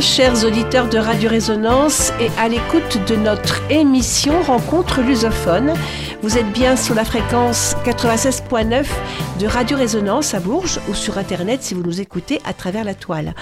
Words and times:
chers 0.00 0.44
auditeurs 0.44 0.88
de 0.88 0.98
Radio 0.98 1.28
Résonance 1.28 2.12
et 2.20 2.30
à 2.38 2.48
l'écoute 2.48 3.00
de 3.08 3.16
notre 3.16 3.60
émission 3.70 4.40
Rencontre 4.42 5.00
lusophone. 5.00 5.74
Vous 6.20 6.36
êtes 6.36 6.50
bien 6.52 6.74
sur 6.74 6.96
la 6.96 7.04
fréquence 7.04 7.76
96.9 7.84 8.86
de 9.38 9.46
Radio 9.46 9.76
Résonance 9.76 10.34
à 10.34 10.40
Bourges 10.40 10.80
ou 10.88 10.94
sur 10.94 11.16
Internet 11.16 11.62
si 11.62 11.74
vous 11.74 11.82
nous 11.84 12.00
écoutez 12.00 12.40
à 12.44 12.52
travers 12.52 12.82
la 12.82 12.94
toile. 12.94 13.34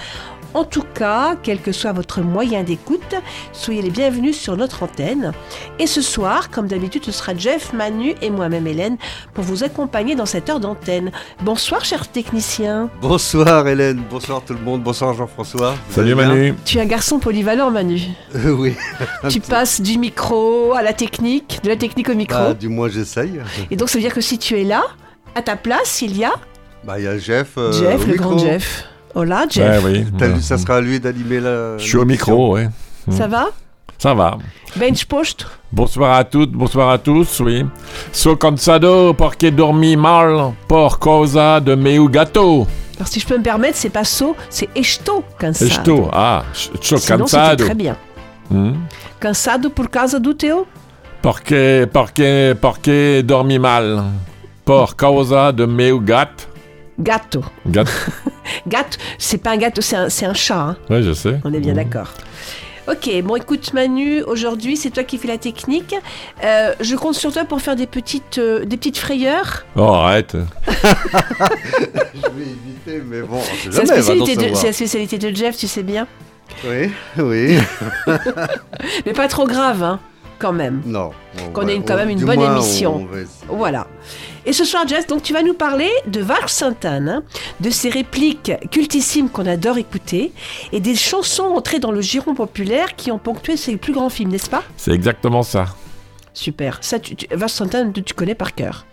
En 0.56 0.64
tout 0.64 0.84
cas, 0.94 1.36
quel 1.42 1.60
que 1.60 1.70
soit 1.70 1.92
votre 1.92 2.22
moyen 2.22 2.62
d'écoute, 2.62 3.14
soyez 3.52 3.82
les 3.82 3.90
bienvenus 3.90 4.40
sur 4.40 4.56
notre 4.56 4.84
antenne. 4.84 5.32
Et 5.78 5.86
ce 5.86 6.00
soir, 6.00 6.50
comme 6.50 6.66
d'habitude, 6.66 7.04
ce 7.04 7.12
sera 7.12 7.36
Jeff, 7.36 7.74
Manu 7.74 8.14
et 8.22 8.30
moi-même 8.30 8.66
Hélène 8.66 8.96
pour 9.34 9.44
vous 9.44 9.64
accompagner 9.64 10.14
dans 10.14 10.24
cette 10.24 10.48
heure 10.48 10.60
d'antenne. 10.60 11.12
Bonsoir, 11.42 11.84
chers 11.84 12.08
techniciens. 12.08 12.88
Bonsoir 13.02 13.68
Hélène, 13.68 14.02
bonsoir 14.10 14.40
tout 14.42 14.54
le 14.54 14.60
monde, 14.60 14.82
bonsoir 14.82 15.12
Jean-François. 15.12 15.74
Salut 15.90 16.14
Manu. 16.14 16.54
Tu 16.64 16.78
es 16.78 16.80
un 16.80 16.86
garçon 16.86 17.18
polyvalent, 17.18 17.70
Manu. 17.70 18.00
Euh, 18.34 18.52
oui. 18.52 18.74
tu 19.28 19.40
passes 19.46 19.82
du 19.82 19.98
micro 19.98 20.72
à 20.72 20.80
la 20.80 20.94
technique, 20.94 21.60
de 21.64 21.68
la 21.68 21.76
technique 21.76 22.08
au 22.08 22.14
micro. 22.14 22.38
Bah, 22.38 22.54
du 22.54 22.65
moins, 22.68 22.88
j'essaye. 22.88 23.40
Et 23.70 23.76
donc, 23.76 23.88
ça 23.88 23.98
veut 23.98 24.02
dire 24.02 24.14
que 24.14 24.20
si 24.20 24.38
tu 24.38 24.58
es 24.60 24.64
là, 24.64 24.82
à 25.34 25.42
ta 25.42 25.56
place, 25.56 26.02
il 26.02 26.16
y 26.16 26.24
a 26.24 26.32
Bah, 26.84 26.98
il 26.98 27.04
y 27.04 27.08
a 27.08 27.18
Jeff. 27.18 27.52
euh, 27.58 27.72
Jeff, 27.72 28.06
le 28.06 28.12
micro. 28.12 28.30
grand 28.30 28.38
Jeff. 28.38 28.84
Hola, 29.14 29.46
Jeff. 29.48 29.84
Ouais, 29.84 29.90
oui. 30.00 30.06
T'as- 30.18 30.28
Ouais. 30.28 30.40
Ça 30.40 30.58
sera 30.58 30.76
à 30.76 30.80
lui 30.80 31.00
d'animer 31.00 31.40
la. 31.40 31.78
Je 31.78 31.84
suis 31.84 31.96
au 31.96 32.04
micro, 32.04 32.54
ouais. 32.54 32.68
Ça 33.10 33.26
va 33.26 33.46
Ça 33.98 34.12
va. 34.14 34.36
Bench 34.76 35.06
post 35.06 35.46
Bonsoir 35.72 36.12
à 36.16 36.24
toutes, 36.24 36.52
bonsoir 36.52 36.90
à 36.90 36.98
tous, 36.98 37.40
oui. 37.40 37.64
So 38.12 38.36
cansado 38.36 39.14
porque 39.14 39.50
dormi 39.50 39.96
mal 39.96 40.52
por 40.68 40.98
causa 40.98 41.60
de 41.60 41.74
meu 41.74 42.08
gato. 42.08 42.66
Alors, 42.96 43.08
si 43.08 43.20
je 43.20 43.26
peux 43.26 43.38
me 43.38 43.42
permettre, 43.42 43.76
c'est 43.78 43.90
pas 43.90 44.04
so, 44.04 44.36
c'est 44.50 44.68
esto 44.76 45.24
cansado. 45.38 45.70
Estou, 45.70 46.08
ah, 46.12 46.44
so 46.52 46.96
Sinon, 46.98 47.18
cansado. 47.20 47.64
très 47.64 47.74
bien. 47.74 47.96
Hmm. 48.50 48.74
Cansado 49.20 49.70
por 49.70 49.88
causa 49.88 50.18
do 50.20 50.34
teu 50.34 50.66
Porque, 51.22 51.86
porque, 51.92 52.54
porque 52.60 53.22
dormi 53.24 53.58
mal? 53.58 54.04
Por 54.64 54.94
causa 54.96 55.52
de 55.52 55.66
meu 55.66 55.98
gato. 56.00 56.44
Gatto. 56.98 57.42
Gato, 57.66 57.90
Gatto, 58.66 58.96
c'est 59.18 59.38
pas 59.38 59.50
un 59.50 59.58
gâteau, 59.58 59.82
c'est 59.82 59.96
un, 59.96 60.08
c'est 60.08 60.24
un 60.24 60.32
chat. 60.34 60.58
hein. 60.58 60.76
ouais, 60.88 61.02
je 61.02 61.12
sais. 61.12 61.38
On 61.44 61.52
est 61.52 61.60
bien 61.60 61.72
Hmm. 61.72 61.76
d'accord. 61.76 62.08
Ok, 62.88 63.10
bon 63.24 63.34
écoute 63.34 63.72
Manu, 63.74 64.22
aujourd'hui 64.22 64.76
c'est 64.76 64.90
toi 64.90 65.02
qui 65.02 65.18
fais 65.18 65.26
la 65.26 65.38
technique. 65.38 65.94
Euh, 66.44 66.72
je 66.80 66.94
compte 66.94 67.16
sur 67.16 67.32
toi 67.32 67.44
pour 67.44 67.60
faire 67.60 67.74
des 67.74 67.88
petites, 67.88 68.38
euh, 68.38 68.64
des 68.64 68.76
petites 68.76 68.96
frayeurs. 68.98 69.66
Oh, 69.74 69.82
arrête. 69.92 70.36
Je 70.68 72.20
vais 72.30 72.42
éviter, 72.44 73.02
mais 73.04 73.22
bon, 73.22 73.38
la, 73.66 73.72
c'est 73.72 73.84
la 74.66 74.72
spécialité 74.72 75.18
de 75.18 75.34
Jeff, 75.36 75.56
tu 75.56 75.66
sais 75.66 75.82
bien. 75.82 76.06
Oui, 76.64 76.92
oui. 77.18 77.58
Mais 79.04 79.12
pas 79.12 79.26
trop 79.26 79.46
grave, 79.48 79.82
hein, 79.82 79.98
quand 80.38 80.52
même. 80.52 80.82
non. 80.86 81.10
on 81.46 81.50
Qu'on 81.52 81.66
ait 81.68 81.80
quand 81.80 81.96
même 81.96 82.10
une 82.10 82.24
bonne 82.24 82.36
moins, 82.38 82.54
émission. 82.56 82.96
on 82.96 83.04
va 83.06 83.20
essayer. 83.20 83.46
Voilà. 83.48 83.86
Et 84.44 84.52
ce 84.52 84.64
soir, 84.64 84.86
Jess, 84.86 85.06
donc 85.06 85.22
tu 85.22 85.32
vas 85.32 85.42
nous 85.42 85.54
parler 85.54 85.90
de 86.06 86.20
Varge 86.20 86.50
Sainte-Anne, 86.50 87.08
hein, 87.08 87.22
de 87.60 87.70
ces 87.70 87.88
répliques 87.90 88.52
cultissimes 88.70 89.28
qu'on 89.28 89.46
adore 89.46 89.76
écouter, 89.78 90.32
et 90.72 90.78
des 90.80 90.94
chansons 90.94 91.44
entrées 91.44 91.80
dans 91.80 91.90
le 91.90 92.00
giron 92.00 92.34
populaire 92.34 92.94
qui 92.96 93.10
ont 93.10 93.18
ponctué 93.18 93.56
ses 93.56 93.76
plus 93.76 93.92
grands 93.92 94.08
films, 94.10 94.30
n'est-ce 94.30 94.48
pas? 94.50 94.62
C'est 94.76 94.92
exactement 94.92 95.42
ça. 95.42 95.66
Super. 96.32 96.78
Ça, 96.82 96.98
tu, 97.00 97.16
tu, 97.16 97.26
Varge 97.34 97.50
Sainte-Anne, 97.50 97.92
tu 97.92 98.14
connais 98.14 98.34
par 98.36 98.54
cœur? 98.54 98.86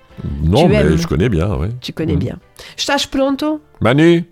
Non, 0.44 0.64
Tu 0.64 0.70
mais 0.70 0.76
aimes? 0.78 0.98
je 0.98 1.08
connais 1.08 1.30
bien, 1.30 1.56
oui. 1.60 1.68
Tu 1.82 1.92
connais 1.94 2.14
Mhm. 2.14 2.20
bien. 2.20 2.38
Stage 2.78 3.08
pronto 3.10 3.62
Manu, 3.82 4.26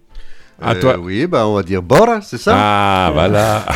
à 0.61 0.71
Euh, 0.73 0.79
toi. 0.81 0.97
Oui, 0.99 1.25
bah 1.27 1.47
on 1.47 1.55
va 1.55 1.63
dire 1.63 1.81
Bora, 1.81 2.21
c'est 2.21 2.37
ça? 2.37 2.53
Ah, 2.55 3.09
voilà. 3.13 3.65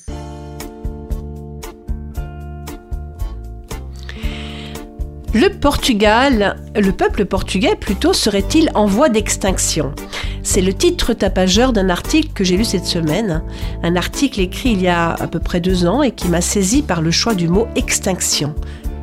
Le 5.33 5.47
Portugal, 5.47 6.57
le 6.75 6.91
peuple 6.91 7.23
portugais 7.23 7.77
plutôt, 7.77 8.11
serait-il 8.11 8.69
en 8.75 8.85
voie 8.85 9.07
d'extinction? 9.07 9.93
C'est 10.43 10.59
le 10.59 10.73
titre 10.73 11.13
tapageur 11.13 11.71
d'un 11.71 11.89
article 11.89 12.33
que 12.33 12.43
j'ai 12.43 12.57
lu 12.57 12.65
cette 12.65 12.85
semaine. 12.85 13.41
Un 13.81 13.95
article 13.95 14.41
écrit 14.41 14.71
il 14.71 14.81
y 14.81 14.89
a 14.89 15.11
à 15.11 15.27
peu 15.27 15.39
près 15.39 15.61
deux 15.61 15.85
ans 15.85 16.03
et 16.03 16.11
qui 16.11 16.27
m'a 16.27 16.41
saisi 16.41 16.81
par 16.81 17.01
le 17.01 17.11
choix 17.11 17.33
du 17.33 17.47
mot 17.47 17.67
extinction. 17.77 18.53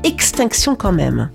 Extinction 0.04 0.76
quand 0.76 0.92
même. 0.92 1.30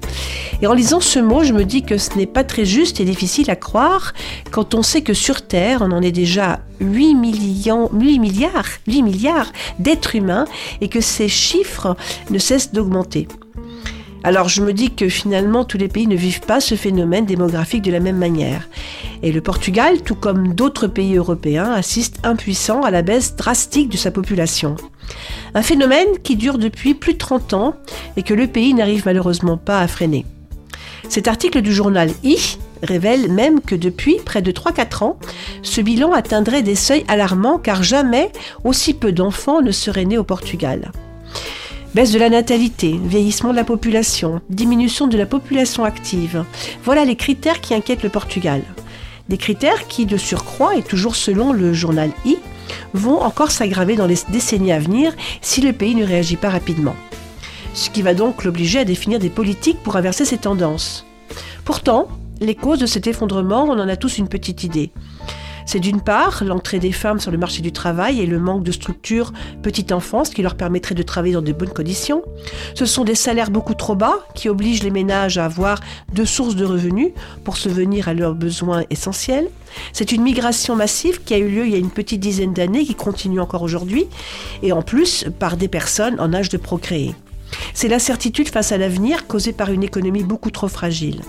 Et 0.62 0.68
en 0.68 0.74
lisant 0.74 1.00
ce 1.00 1.18
mot, 1.18 1.44
je 1.44 1.54
me 1.54 1.66
dis 1.66 1.82
que 1.82 1.98
ce 1.98 2.16
n'est 2.16 2.28
pas 2.28 2.44
très 2.44 2.64
juste 2.64 3.00
et 3.00 3.06
difficile 3.06 3.50
à 3.50 3.56
croire 3.56 4.14
quand 4.52 4.76
on 4.76 4.84
sait 4.84 5.02
que 5.02 5.16
sur 5.16 5.42
Terre, 5.42 5.80
on 5.82 5.92
en 5.92 6.04
est 6.04 6.12
déjà 6.12 6.52
à 6.52 6.60
8, 6.82 7.16
millions, 7.16 7.90
8 7.94 8.20
milliards, 8.20 8.68
8 8.86 9.02
milliards 9.02 9.52
d'êtres 9.80 10.16
humains 10.16 10.46
et 10.82 10.88
que 10.88 11.02
ces 11.02 11.30
chiffres 11.30 11.98
ne 12.30 12.38
cessent 12.38 12.74
d'augmenter. 12.74 13.28
Alors 14.26 14.48
je 14.48 14.62
me 14.62 14.72
dis 14.72 14.90
que 14.90 15.10
finalement 15.10 15.66
tous 15.66 15.78
les 15.78 15.90
pays 15.90 16.08
ne 16.08 16.16
vivent 16.16 16.42
pas 16.42 16.62
ce 16.62 16.76
phénomène 16.76 17.26
démographique 17.26 17.82
de 17.82 17.92
la 17.92 18.00
même 18.00 18.18
manière. 18.18 18.70
Et 19.22 19.34
le 19.34 19.42
Portugal, 19.42 20.02
tout 20.02 20.16
comme 20.16 20.54
d'autres 20.54 20.88
pays 20.88 21.18
européens, 21.18 21.72
assiste 21.74 22.20
impuissant 22.24 22.84
à 22.84 22.92
la 22.92 23.02
baisse 23.02 23.36
drastique 23.36 23.90
de 23.90 23.98
sa 23.98 24.12
population. 24.12 24.78
Un 25.54 25.62
phénomène 25.62 26.08
qui 26.24 26.38
dure 26.38 26.58
depuis 26.58 26.94
plus 26.94 27.14
de 27.14 27.18
30 27.18 27.54
ans 27.54 27.76
et 28.16 28.24
que 28.24 28.34
le 28.34 28.48
pays 28.48 28.74
n'arrive 28.74 29.04
malheureusement 29.06 29.58
pas 29.58 29.80
à 29.80 29.88
freiner. 29.88 30.26
Cet 31.10 31.28
article 31.28 31.62
du 31.62 31.74
journal 31.74 32.10
I 32.24 32.38
révèle 32.82 33.30
même 33.30 33.60
que 33.60 33.76
depuis 33.76 34.18
près 34.24 34.42
de 34.42 34.52
3-4 34.52 35.04
ans, 35.04 35.18
ce 35.64 35.82
bilan 35.82 36.14
atteindrait 36.14 36.64
des 36.64 36.76
seuils 36.76 37.04
alarmants 37.10 37.60
car 37.60 37.84
jamais 37.84 38.32
aussi 38.64 38.94
peu 38.94 39.12
d'enfants 39.12 39.62
ne 39.62 39.72
seraient 39.72 40.06
nés 40.06 40.18
au 40.18 40.24
Portugal. 40.24 40.92
Baisse 41.94 42.12
de 42.12 42.18
la 42.18 42.30
natalité, 42.30 43.00
vieillissement 43.04 43.52
de 43.52 43.56
la 43.56 43.64
population, 43.64 44.42
diminution 44.50 45.06
de 45.06 45.16
la 45.16 45.28
population 45.28 45.84
active. 45.84 46.44
Voilà 46.84 47.06
les 47.06 47.16
critères 47.16 47.62
qui 47.62 47.76
inquiètent 47.76 48.02
le 48.02 48.10
Portugal. 48.10 48.64
Des 49.30 49.38
critères 49.38 49.88
qui, 49.88 50.08
de 50.08 50.18
surcroît, 50.18 50.76
et 50.76 50.82
toujours 50.82 51.16
selon 51.16 51.54
le 51.54 51.72
journal 51.72 52.10
I, 52.26 52.38
vont 52.96 53.22
encore 53.22 53.52
s'aggraver 53.52 53.96
dans 53.96 54.08
les 54.08 54.18
décennies 54.30 54.72
à 54.72 54.80
venir 54.80 55.14
si 55.42 55.62
le 55.62 55.72
pays 55.72 55.94
ne 55.94 56.04
réagit 56.04 56.36
pas 56.36 56.50
rapidement. 56.50 56.96
Ce 57.76 57.92
qui 57.92 58.02
va 58.02 58.16
donc 58.16 58.44
l'obliger 58.44 58.80
à 58.80 58.86
définir 58.86 59.20
des 59.20 59.30
politiques 59.30 59.84
pour 59.84 59.96
inverser 59.96 60.26
ces 60.26 60.40
tendances. 60.40 61.06
Pourtant, 61.64 62.08
les 62.42 62.56
causes 62.56 62.80
de 62.80 62.88
cet 62.88 63.06
effondrement, 63.06 63.66
on 63.66 63.80
en 63.80 63.88
a 63.88 63.98
tous 63.98 64.18
une 64.18 64.30
petite 64.30 64.64
idée. 64.64 64.90
C'est 65.66 65.80
d'une 65.80 66.02
part 66.02 66.44
l'entrée 66.44 66.80
des 66.80 66.92
femmes 66.92 67.20
sur 67.20 67.32
le 67.32 67.38
marché 67.38 67.62
du 67.62 67.72
travail 67.72 68.22
et 68.22 68.26
le 68.26 68.40
manque 68.40 68.64
de 68.64 68.72
structures 68.72 69.32
petite 69.62 69.92
enfance 69.92 70.30
qui 70.30 70.42
leur 70.42 70.56
permettrait 70.56 70.96
de 70.96 71.04
travailler 71.04 71.34
dans 71.34 71.42
de 71.42 71.54
bonnes 71.54 71.74
conditions. 71.74 72.24
Ce 72.76 72.86
sont 72.86 73.04
des 73.04 73.16
salaires 73.16 73.52
beaucoup 73.52 73.74
trop 73.74 73.96
bas 73.96 74.20
qui 74.36 74.50
obligent 74.50 74.84
les 74.84 74.92
ménages 74.92 75.38
à 75.38 75.46
avoir 75.46 75.80
deux 76.14 76.26
sources 76.26 76.56
de 76.56 76.66
revenus 76.66 77.12
pour 77.44 77.58
subvenir 77.58 78.08
à 78.08 78.14
leurs 78.14 78.36
besoins 78.36 78.84
essentiels. 78.90 79.50
C'est 79.92 80.12
une 80.12 80.22
migration 80.22 80.76
massive 80.76 81.24
qui 81.24 81.34
a 81.34 81.38
eu 81.38 81.48
lieu 81.48 81.66
il 81.66 81.72
y 81.72 81.76
a 81.76 81.80
une 81.80 81.90
petite 81.90 82.20
dizaine 82.20 82.54
d'années 82.54 82.86
qui 82.86 82.96
continue 82.96 83.40
encore 83.40 83.64
aujourd'hui 83.64 84.06
et 84.62 84.72
en 84.72 84.82
plus 84.82 85.26
par 85.40 85.58
des 85.58 85.68
personnes 85.68 86.20
en 86.20 86.34
âge 86.34 86.50
de 86.50 86.58
procréer. 86.58 87.16
C'est 87.74 87.88
l'incertitude 87.88 88.50
face 88.50 88.72
à 88.72 88.78
l'avenir 88.78 89.28
causée 89.28 89.54
par 89.54 89.72
une 89.72 89.84
économie 89.84 90.24
beaucoup 90.24 90.52
trop 90.52 90.68
fragile. 90.68 91.22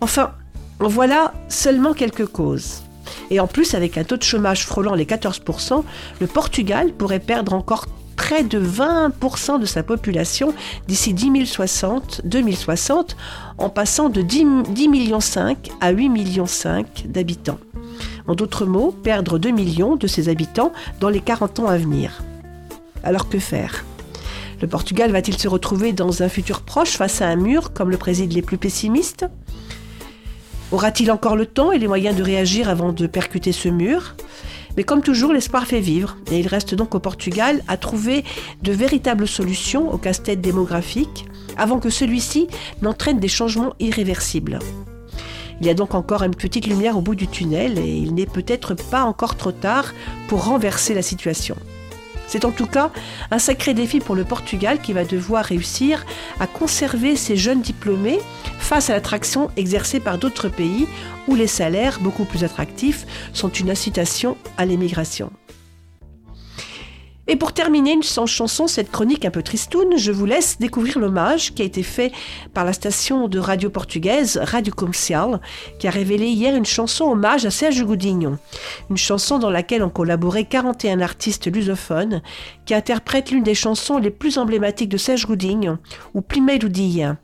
Enfin, 0.00 0.32
voilà 0.80 1.34
seulement 1.48 1.92
quelques 1.92 2.26
causes. 2.26 2.82
Et 3.30 3.40
en 3.40 3.46
plus, 3.46 3.74
avec 3.74 3.98
un 3.98 4.04
taux 4.04 4.16
de 4.16 4.22
chômage 4.22 4.64
frôlant 4.64 4.94
les 4.94 5.04
14%, 5.04 5.82
le 6.20 6.26
Portugal 6.26 6.92
pourrait 6.92 7.20
perdre 7.20 7.52
encore 7.52 7.86
près 8.16 8.42
de 8.42 8.60
20% 8.60 9.60
de 9.60 9.64
sa 9.64 9.82
population 9.82 10.52
d'ici 10.88 11.14
2060, 11.14 12.22
2060 12.24 13.16
en 13.58 13.70
passant 13.70 14.08
de 14.08 14.22
10, 14.22 14.64
10 14.70 14.88
millions 14.88 15.20
5 15.20 15.70
à 15.80 15.90
8 15.90 16.08
millions 16.08 16.46
5 16.46 17.06
d'habitants. 17.06 17.58
En 18.26 18.34
d'autres 18.34 18.66
mots, 18.66 18.90
perdre 18.90 19.38
2 19.38 19.50
millions 19.50 19.96
de 19.96 20.06
ses 20.06 20.28
habitants 20.28 20.72
dans 21.00 21.08
les 21.08 21.20
40 21.20 21.60
ans 21.60 21.66
à 21.68 21.78
venir. 21.78 22.22
Alors 23.04 23.28
que 23.28 23.38
faire? 23.38 23.84
Le 24.60 24.66
Portugal 24.66 25.12
va-t-il 25.12 25.38
se 25.38 25.46
retrouver 25.46 25.92
dans 25.92 26.22
un 26.22 26.28
futur 26.28 26.62
proche 26.62 26.96
face 26.96 27.22
à 27.22 27.28
un 27.28 27.36
mur 27.36 27.72
comme 27.72 27.90
le 27.90 27.96
président 27.96 28.34
les 28.34 28.42
plus 28.42 28.58
pessimistes? 28.58 29.26
Aura-t-il 30.70 31.10
encore 31.10 31.34
le 31.34 31.46
temps 31.46 31.72
et 31.72 31.78
les 31.78 31.88
moyens 31.88 32.14
de 32.14 32.22
réagir 32.22 32.68
avant 32.68 32.92
de 32.92 33.06
percuter 33.06 33.52
ce 33.52 33.70
mur? 33.70 34.14
Mais 34.76 34.84
comme 34.84 35.02
toujours, 35.02 35.32
l'espoir 35.32 35.66
fait 35.66 35.80
vivre, 35.80 36.16
et 36.30 36.38
il 36.38 36.46
reste 36.46 36.74
donc 36.74 36.94
au 36.94 37.00
Portugal 37.00 37.62
à 37.68 37.78
trouver 37.78 38.22
de 38.62 38.72
véritables 38.72 39.26
solutions 39.26 39.92
au 39.92 39.96
casse-tête 39.96 40.42
démographique 40.42 41.24
avant 41.56 41.80
que 41.80 41.90
celui-ci 41.90 42.48
n'entraîne 42.82 43.18
des 43.18 43.28
changements 43.28 43.74
irréversibles. 43.80 44.58
Il 45.60 45.66
y 45.66 45.70
a 45.70 45.74
donc 45.74 45.94
encore 45.94 46.22
une 46.22 46.36
petite 46.36 46.66
lumière 46.66 46.96
au 46.96 47.00
bout 47.00 47.16
du 47.16 47.26
tunnel 47.26 47.78
et 47.78 47.96
il 47.96 48.14
n'est 48.14 48.26
peut-être 48.26 48.74
pas 48.74 49.02
encore 49.02 49.36
trop 49.36 49.52
tard 49.52 49.94
pour 50.28 50.44
renverser 50.44 50.94
la 50.94 51.02
situation. 51.02 51.56
C'est 52.28 52.44
en 52.44 52.52
tout 52.52 52.66
cas 52.66 52.92
un 53.30 53.38
sacré 53.38 53.74
défi 53.74 53.98
pour 54.00 54.14
le 54.14 54.24
Portugal 54.24 54.80
qui 54.80 54.92
va 54.92 55.04
devoir 55.04 55.44
réussir 55.44 56.04
à 56.38 56.46
conserver 56.46 57.16
ses 57.16 57.36
jeunes 57.36 57.62
diplômés 57.62 58.20
face 58.58 58.90
à 58.90 58.92
l'attraction 58.92 59.50
exercée 59.56 59.98
par 59.98 60.18
d'autres 60.18 60.48
pays 60.48 60.86
où 61.26 61.34
les 61.34 61.46
salaires, 61.46 61.98
beaucoup 62.00 62.24
plus 62.24 62.44
attractifs, 62.44 63.06
sont 63.32 63.50
une 63.50 63.70
incitation 63.70 64.36
à 64.56 64.66
l'émigration. 64.66 65.30
Et 67.30 67.36
pour 67.36 67.52
terminer 67.52 67.94
sans 68.02 68.24
chanson, 68.24 68.66
cette 68.66 68.90
chronique 68.90 69.26
un 69.26 69.30
peu 69.30 69.42
tristoune, 69.42 69.98
je 69.98 70.12
vous 70.12 70.24
laisse 70.24 70.58
découvrir 70.58 70.98
l'hommage 70.98 71.52
qui 71.52 71.60
a 71.60 71.64
été 71.66 71.82
fait 71.82 72.10
par 72.54 72.64
la 72.64 72.72
station 72.72 73.28
de 73.28 73.38
radio 73.38 73.68
portugaise 73.68 74.40
Radio 74.42 74.72
Comercial, 74.72 75.38
qui 75.78 75.86
a 75.86 75.90
révélé 75.90 76.28
hier 76.28 76.56
une 76.56 76.64
chanson 76.64 77.04
hommage 77.04 77.44
à 77.44 77.50
Serge 77.50 77.84
Godinho. 77.84 78.36
Une 78.88 78.96
chanson 78.96 79.38
dans 79.38 79.50
laquelle 79.50 79.82
ont 79.82 79.90
collaboré 79.90 80.46
41 80.46 81.00
artistes 81.00 81.54
lusophones 81.54 82.22
qui 82.64 82.72
interprètent 82.72 83.30
l'une 83.30 83.42
des 83.42 83.54
chansons 83.54 83.98
les 83.98 84.10
plus 84.10 84.38
emblématiques 84.38 84.88
de 84.88 84.96
Serge 84.96 85.26
Godinho, 85.26 85.76
ou 86.14 86.22
Dia. 86.68 87.18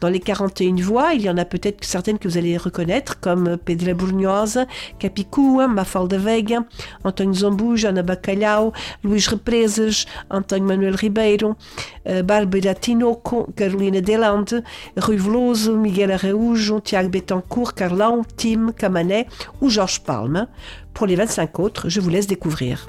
Dans 0.00 0.08
les 0.08 0.20
41 0.20 0.76
voix, 0.76 1.14
il 1.14 1.22
y 1.22 1.30
en 1.30 1.36
a 1.36 1.44
peut-être 1.44 1.84
certaines 1.84 2.18
que 2.18 2.28
vous 2.28 2.38
allez 2.38 2.56
reconnaître, 2.56 3.20
comme 3.20 3.56
Pedro 3.58 3.94
Brunhosa, 3.94 4.66
Capicua, 4.98 5.68
Mafalda 5.68 6.18
Veiga, 6.18 6.64
António 7.04 7.34
Zambuja, 7.34 7.90
Ana 7.90 8.02
Bacalhau, 8.02 8.72
Luís 9.04 9.26
Represas, 9.28 10.06
António 10.30 10.66
Manuel 10.66 10.94
Ribeiro, 10.94 11.56
eh, 12.04 12.22
Bárbara 12.22 12.74
Tinoco, 12.74 13.48
Carolina 13.56 14.00
Delande, 14.00 14.62
Rui 14.96 15.16
Veloso, 15.16 15.76
Miguel 15.76 16.12
Araújo, 16.12 16.80
Tiago 16.80 17.08
Betancourt, 17.08 17.74
Carlão, 17.74 18.22
Tim, 18.36 18.72
Camané 18.72 19.26
ou 19.60 19.68
Georges 19.68 20.00
Palme. 20.00 20.46
Pour 20.94 21.06
les 21.06 21.16
25 21.16 21.58
autres, 21.58 21.88
je 21.88 22.00
vous 22.00 22.10
laisse 22.10 22.26
découvrir. 22.26 22.88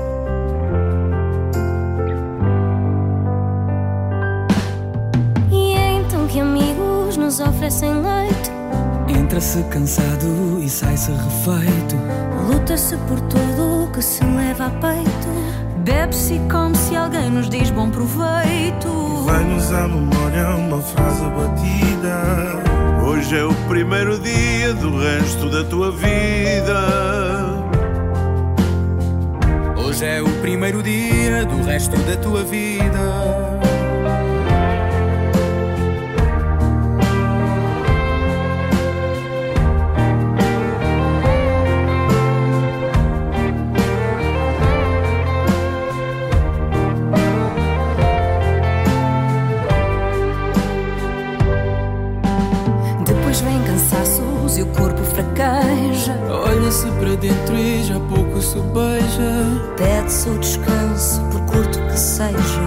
Nos 7.31 7.39
oferecem 7.39 7.93
leite. 7.93 8.51
Entra-se 9.07 9.63
cansado 9.69 10.59
e 10.61 10.69
sai-se 10.69 11.11
refeito. 11.11 11.95
Luta-se 12.49 12.97
por 13.07 13.21
tudo 13.21 13.85
o 13.85 13.91
que 13.91 14.01
se 14.01 14.21
leva 14.21 14.65
a 14.65 14.69
peito. 14.69 15.27
Bebe-se 15.77 16.33
e 16.33 16.39
come-se 16.51 16.93
alguém 16.93 17.29
nos 17.29 17.49
diz 17.49 17.69
bom 17.69 17.89
proveito. 17.89 19.23
Vai-nos 19.25 19.71
à 19.71 19.87
memória 19.87 20.49
uma 20.57 20.81
frase 20.81 21.23
batida. 21.23 23.05
Hoje 23.07 23.37
é 23.37 23.45
o 23.45 23.53
primeiro 23.69 24.19
dia 24.19 24.73
do 24.73 24.97
resto 24.97 25.49
da 25.49 25.63
tua 25.63 25.89
vida. 25.89 26.81
Hoje 29.77 30.05
é 30.05 30.21
o 30.21 30.29
primeiro 30.41 30.83
dia 30.83 31.45
do 31.45 31.63
resto 31.63 31.95
da 31.95 32.17
tua 32.17 32.43
vida. 32.43 33.60
Se 58.51 58.59
beija. 58.59 59.33
Pede-se 59.77 60.29
o 60.29 60.37
descanso, 60.37 61.21
por 61.31 61.41
curto 61.41 61.79
que 61.79 61.97
seja. 61.97 62.61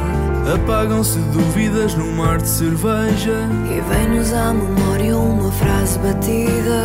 Apagam-se 0.54 1.18
dúvidas 1.18 1.94
num 1.94 2.12
mar 2.12 2.38
de 2.38 2.48
cerveja. 2.48 3.48
E 3.70 3.80
vem-nos 3.80 4.32
à 4.32 4.52
memória 4.52 5.16
uma 5.16 5.50
frase 5.52 5.98
batida. 5.98 6.80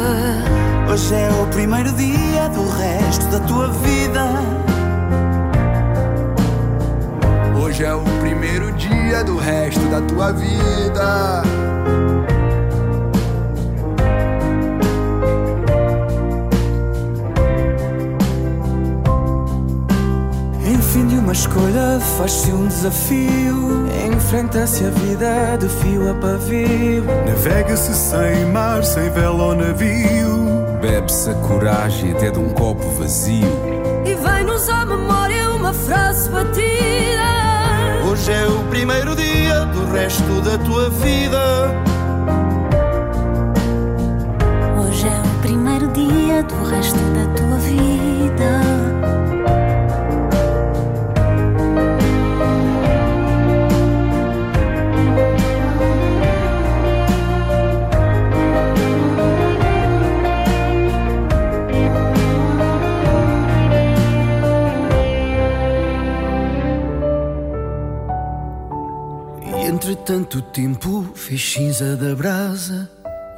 Hoje 0.91 1.15
é 1.15 1.29
o 1.29 1.47
primeiro 1.47 1.91
dia 1.93 2.49
do 2.49 2.67
resto 2.67 3.25
da 3.27 3.39
tua 3.41 3.67
vida. 3.67 4.25
Hoje 7.61 7.83
é 7.83 7.93
o 7.93 8.03
primeiro 8.19 8.71
dia 8.73 9.23
do 9.23 9.37
resto 9.37 9.85
da 9.89 10.01
tua 10.01 10.31
vida. 10.33 11.58
Uma 21.29 21.33
escolha 21.33 21.99
faz-se 22.17 22.51
um 22.51 22.65
desafio. 22.65 23.85
Enfrenta-se 24.11 24.83
a 24.83 24.89
vida 24.89 25.57
de 25.59 25.69
fio 25.69 26.09
a 26.09 26.15
pavio. 26.15 27.03
Navega-se 27.27 27.93
sem 27.93 28.45
mar, 28.45 28.83
sem 28.83 29.11
vela 29.11 29.43
ou 29.43 29.53
navio. 29.53 30.65
Bebe-se 30.81 31.29
a 31.29 31.35
coragem 31.35 32.13
até 32.13 32.31
de 32.31 32.39
um 32.39 32.49
copo 32.49 32.83
vazio. 32.97 33.45
E 34.07 34.15
vem-nos 34.15 34.67
à 34.69 34.83
memória 34.87 35.51
uma 35.51 35.71
frase 35.71 36.31
batida. 36.31 37.29
Hoje 38.09 38.31
é 38.31 38.47
o 38.47 38.63
primeiro 38.71 39.15
dia 39.15 39.65
do 39.65 39.85
resto 39.91 40.41
da 40.41 40.57
tua 40.57 40.89
vida. 40.89 41.43
Hoje 44.81 45.07
é 45.07 45.21
o 45.21 45.41
primeiro 45.43 45.87
dia 45.89 46.41
do 46.41 46.63
resto 46.63 46.97
da 47.13 47.25
tua 47.35 47.57
vida. 47.59 47.99
E 70.09 70.11
entretanto 70.11 70.39
o 70.39 70.41
tempo 70.41 71.11
fez 71.13 71.39
cinza 71.39 71.95
da 71.95 72.15
brasa. 72.15 72.89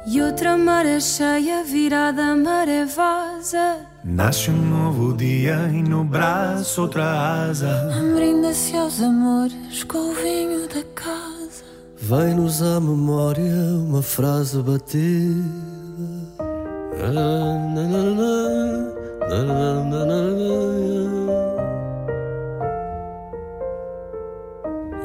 E 0.06 0.22
outra 0.22 0.56
maré 0.56 0.98
cheia 1.00 1.62
virada 1.62 2.34
maré 2.34 2.86
vaza 2.86 3.76
Nasce 4.02 4.50
um 4.50 4.56
novo 4.56 5.14
dia 5.14 5.68
e 5.70 5.82
no 5.82 6.02
braço 6.02 6.80
outra 6.80 7.44
asa. 7.44 7.90
Brinda-se 8.14 8.74
aos 8.74 9.02
amores 9.02 9.84
com 9.84 9.98
o 9.98 10.14
vinho 10.14 10.66
da 10.66 10.82
casa. 10.94 11.62
Vem-nos 11.98 12.62
à 12.62 12.80
memória 12.80 13.52
uma 13.86 14.02
frase 14.02 14.56
batida 14.62 15.42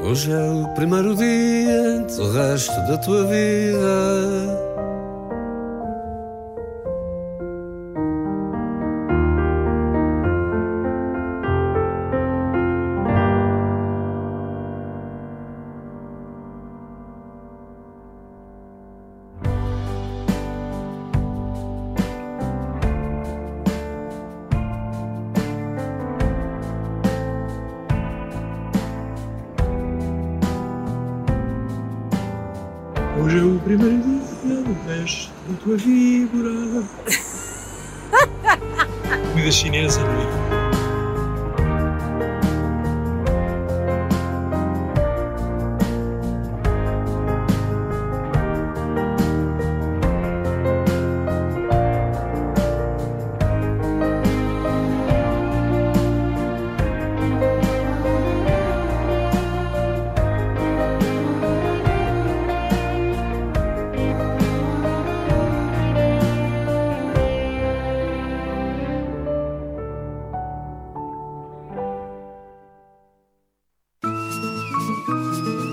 Hoje 0.08 0.32
é 0.32 0.40
o 0.40 0.66
primeiro 0.70 1.14
dia 1.18 2.00
do 2.16 2.32
resto 2.32 2.72
da 2.88 2.98
tua 2.98 3.26
vida. 3.26 4.67
Vida. 36.08 36.84
Comida 39.32 39.52
chinesa, 39.52 40.02
não 40.02 40.44
é? 40.44 40.47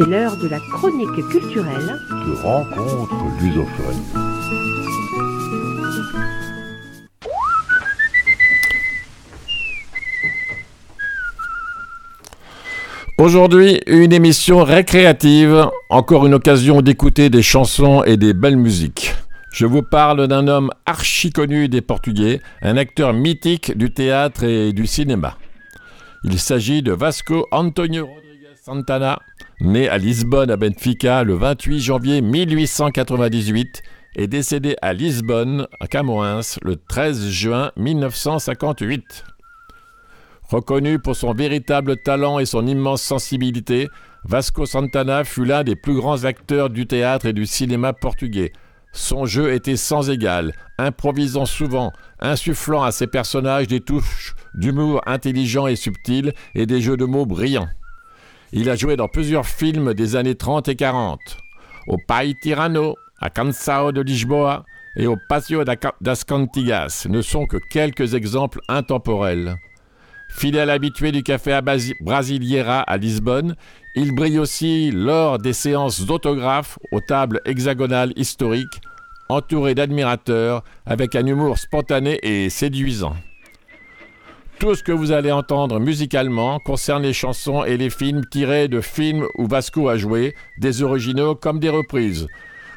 C'est 0.05 0.11
l'heure 0.11 0.37
de 0.37 0.49
la 0.49 0.61
chronique 0.61 1.29
culturelle. 1.31 1.99
de 2.11 2.35
rencontre 2.43 3.15
lusophone. 3.41 4.03
Aujourd'hui, 13.17 13.81
une 13.87 14.13
émission 14.13 14.63
récréative, 14.63 15.71
encore 15.89 16.27
une 16.27 16.35
occasion 16.35 16.83
d'écouter 16.83 17.31
des 17.31 17.43
chansons 17.43 18.03
et 18.05 18.19
des 18.19 18.35
belles 18.35 18.59
musiques. 18.59 19.15
Je 19.53 19.65
vous 19.65 19.83
parle 19.83 20.29
d'un 20.29 20.49
homme 20.49 20.71
archi 20.85 21.31
connu 21.31 21.69
des 21.69 21.81
Portugais, 21.81 22.43
un 22.61 22.77
acteur 22.77 23.15
mythique 23.15 23.79
du 23.79 23.91
théâtre 23.95 24.45
et 24.45 24.75
du 24.75 24.87
cinéma. 24.87 25.39
Il 26.25 26.39
s'agit 26.39 26.83
de 26.83 26.93
Vasco 26.93 27.47
Antonio 27.53 28.07
Rodrigues 28.07 28.25
Santana, 28.63 29.19
né 29.61 29.89
à 29.89 29.99
Lisbonne 29.99 30.51
à 30.51 30.57
Benfica 30.57 31.23
le 31.23 31.35
28 31.35 31.81
janvier 31.81 32.21
1898 32.21 33.83
et 34.17 34.27
décédé 34.27 34.77
à 34.83 34.93
Lisbonne, 34.93 35.67
à 35.81 35.87
Camoens, 35.87 36.59
le 36.63 36.77
13 36.77 37.29
juin 37.31 37.73
1958. 37.77 39.25
Reconnu 40.45 40.99
pour 40.99 41.17
son 41.17 41.33
véritable 41.33 41.97
talent 41.97 42.39
et 42.39 42.47
son 42.47 42.67
immense 42.67 43.03
sensibilité, 43.03 43.89
Vasco 44.25 44.67
Santana 44.67 45.25
fut 45.25 45.45
l'un 45.45 45.65
des 45.65 45.77
plus 45.77 45.95
grands 45.95 46.25
acteurs 46.25 46.71
du 46.71 46.87
théâtre 46.87 47.27
et 47.27 47.33
du 47.33 47.47
cinéma 47.47 47.93
portugais. 47.93 48.53
Son 48.93 49.27
jeu 49.27 49.53
était 49.53 49.77
sans 49.77 50.11
égal, 50.11 50.53
improvisant 50.79 51.47
souvent, 51.47 51.93
insufflant 52.21 52.83
à 52.85 52.93
ses 52.93 53.09
personnages 53.09 53.67
des 53.67 53.81
touches 53.81 54.35
d'humour 54.55 55.01
intelligent 55.07 55.67
et 55.67 55.77
subtil 55.77 56.33
et 56.55 56.67
des 56.67 56.81
jeux 56.81 56.97
de 56.97 57.05
mots 57.05 57.27
brillants. 57.27 57.69
Il 58.57 58.71
a 58.71 58.77
joué 58.77 58.95
dans 58.97 59.09
plusieurs 59.09 59.47
films 59.47 59.95
des 59.95 60.15
années 60.15 60.37
30 60.37 60.69
et 60.69 60.77
40. 60.77 61.19
Au 61.89 61.97
Pai 61.99 62.35
Tirano, 62.41 62.95
à 63.21 63.29
Cansao 63.29 63.91
de 63.91 64.01
Lisboa 64.01 64.65
et 64.97 65.09
au 65.09 65.17
da- 65.65 65.75
das 66.01 66.23
Cantigas 66.25 67.07
ne 67.11 67.21
sont 67.21 67.47
que 67.47 67.57
quelques 67.73 68.15
exemples 68.15 68.61
intemporels. 68.69 69.57
Fidèle 70.31 70.71
habitué 70.71 71.11
du 71.11 71.25
café 71.25 71.59
Brasileira 72.01 72.81
à 72.81 72.97
Lisbonne, 72.97 73.57
il 73.97 74.15
brille 74.15 74.39
aussi 74.39 74.93
lors 74.93 75.39
des 75.39 75.53
séances 75.53 76.07
d'autographes 76.07 76.79
aux 76.93 77.01
tables 77.01 77.41
hexagonales 77.45 78.13
historiques, 78.15 78.81
entouré 79.29 79.75
d'admirateurs, 79.75 80.63
avec 80.87 81.17
un 81.17 81.27
humour 81.27 81.59
spontané 81.59 82.21
et 82.23 82.51
séduisant. 82.51 83.17
Tout 84.59 84.75
ce 84.75 84.83
que 84.83 84.93
vous 84.93 85.13
allez 85.13 85.33
entendre 85.33 85.81
musicalement 85.81 86.59
concerne 86.59 87.03
les 87.03 87.13
chansons 87.13 87.65
et 87.65 87.77
les 87.77 87.91
films 87.91 88.25
tirés 88.25 88.69
de 88.69 88.81
films 88.81 89.27
où 89.37 89.47
Vasco 89.47 89.89
a 89.89 89.97
joué, 89.97 90.35
des 90.59 90.83
originaux 90.83 91.35
comme 91.35 91.59
des 91.59 91.69
reprises. 91.69 92.29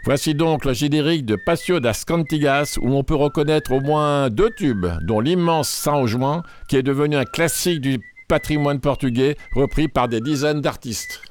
Voici 0.04 0.34
donc 0.34 0.66
le 0.66 0.74
générique 0.74 1.26
de 1.26 1.36
Paseo 1.36 1.80
das 1.80 2.04
Cantigas 2.06 2.78
où 2.82 2.94
on 2.94 3.04
peut 3.04 3.16
reconnaître 3.16 3.72
au 3.72 3.80
moins 3.80 4.30
deux 4.30 4.50
tubes, 4.50 4.88
dont 5.02 5.20
l'immense 5.20 5.70
São 5.70 6.08
João, 6.08 6.42
qui 6.68 6.78
est 6.78 6.84
devenu 6.84 7.16
un 7.16 7.26
classique 7.26 7.82
du 7.82 8.00
patrimoine 8.28 8.80
portugais, 8.80 9.38
repris 9.54 9.88
par 9.88 10.08
des 10.08 10.20
dizaines 10.20 10.62
d'artistes. 10.62 11.22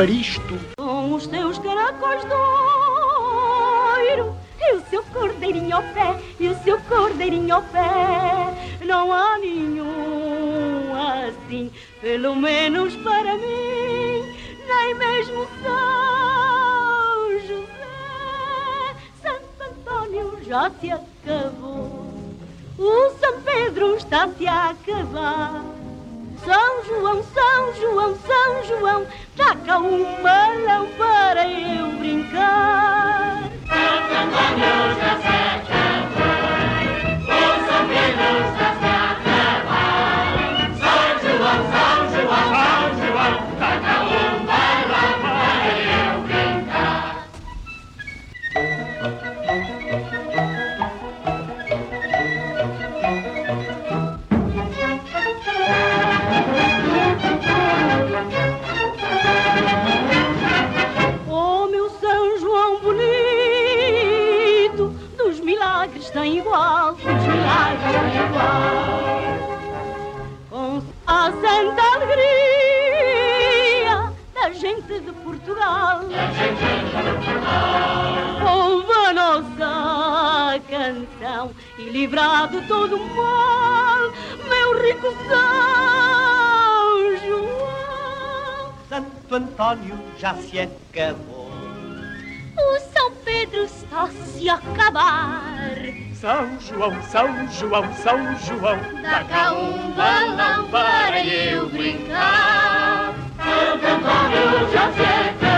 Ivaristo. 0.00 0.58
Com 0.78 1.12
os 1.12 1.24
seus 1.24 1.58
caracóis 1.58 2.24
de 2.24 2.32
ouro 2.32 4.34
E 4.58 4.74
o 4.74 4.80
seu 4.88 5.02
cordeirinho 5.04 5.76
ao 5.76 5.82
pé 5.82 6.18
E 6.40 6.48
o 6.48 6.58
seu 6.62 6.80
cordeirinho 6.82 7.54
ao 7.54 7.62
pé 7.64 8.78
Não 8.82 9.12
há 9.12 9.36
nenhum 9.36 10.94
assim 10.94 11.70
Pelo 12.00 12.34
menos 12.34 12.96
para 12.96 13.34
mim 13.34 14.24
Nem 14.66 14.94
mesmo 14.94 15.46
São 15.62 17.38
José 17.46 17.66
já 20.46 20.70
se 20.80 20.90
acabou. 20.90 22.16
O 22.76 23.10
São 23.20 23.40
Pedro 23.42 23.96
está-se 23.96 24.48
a 24.48 24.70
acabar. 24.70 25.62
São 26.44 26.84
João, 26.84 27.22
São 27.22 27.74
João, 27.74 28.16
São 28.26 28.64
João, 28.64 29.06
vaca 29.60 29.78
uma 29.78 30.86
para 30.96 31.46
eu 31.46 31.92
brincar. 31.98 33.50
Livrado 82.00 82.62
todo 82.62 82.96
o 82.96 83.14
mal, 83.14 84.10
meu 84.48 84.82
rico 84.82 85.14
São 85.28 86.88
João. 87.26 88.72
Santo 88.88 89.34
Antônio 89.34 89.98
já 90.18 90.34
se 90.34 90.60
acabou. 90.60 91.50
O 92.56 92.80
São 92.90 93.12
Pedro 93.22 93.64
está-se 93.64 94.48
a 94.48 94.54
acabar. 94.54 95.42
São 96.14 96.58
João, 96.60 97.02
São 97.02 97.52
João, 97.52 97.94
São 97.96 98.38
João, 98.38 98.78
Dá 99.02 99.22
cá 99.24 99.52
um 99.52 99.90
balão 99.90 100.70
para 100.70 101.22
eu 101.22 101.68
brincar. 101.68 103.12
Santo 103.36 103.86
Antônio 103.86 104.72
já 104.72 104.90
se 104.92 105.02
acabou. 105.02 105.49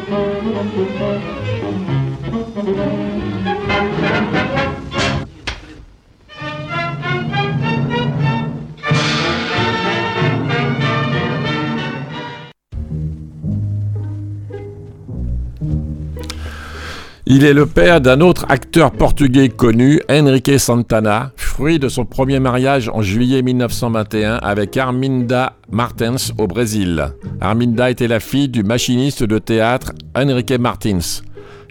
Thank 0.00 0.38
you. 4.68 4.77
Il 17.30 17.44
est 17.44 17.52
le 17.52 17.66
père 17.66 18.00
d'un 18.00 18.22
autre 18.22 18.46
acteur 18.48 18.90
portugais 18.90 19.50
connu, 19.50 20.00
Henrique 20.10 20.58
Santana, 20.58 21.32
fruit 21.36 21.78
de 21.78 21.90
son 21.90 22.06
premier 22.06 22.40
mariage 22.40 22.88
en 22.88 23.02
juillet 23.02 23.42
1921 23.42 24.36
avec 24.36 24.74
Arminda 24.78 25.52
Martins 25.70 26.16
au 26.38 26.46
Brésil. 26.46 27.12
Arminda 27.42 27.90
était 27.90 28.08
la 28.08 28.18
fille 28.18 28.48
du 28.48 28.62
machiniste 28.62 29.24
de 29.24 29.38
théâtre 29.38 29.92
Henrique 30.16 30.58
Martins. 30.58 31.20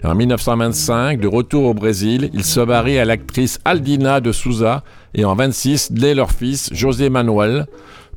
En 0.04 0.14
1925, 0.14 1.18
de 1.18 1.26
retour 1.26 1.64
au 1.64 1.74
Brésil, 1.74 2.30
il 2.32 2.44
se 2.44 2.60
marie 2.60 3.00
à 3.00 3.04
l'actrice 3.04 3.58
Aldina 3.64 4.20
de 4.20 4.30
Souza 4.30 4.84
et 5.12 5.24
en 5.24 5.34
26 5.34 5.90
naît 5.90 6.14
leur 6.14 6.30
fils 6.30 6.70
José 6.72 7.10
Manuel, 7.10 7.66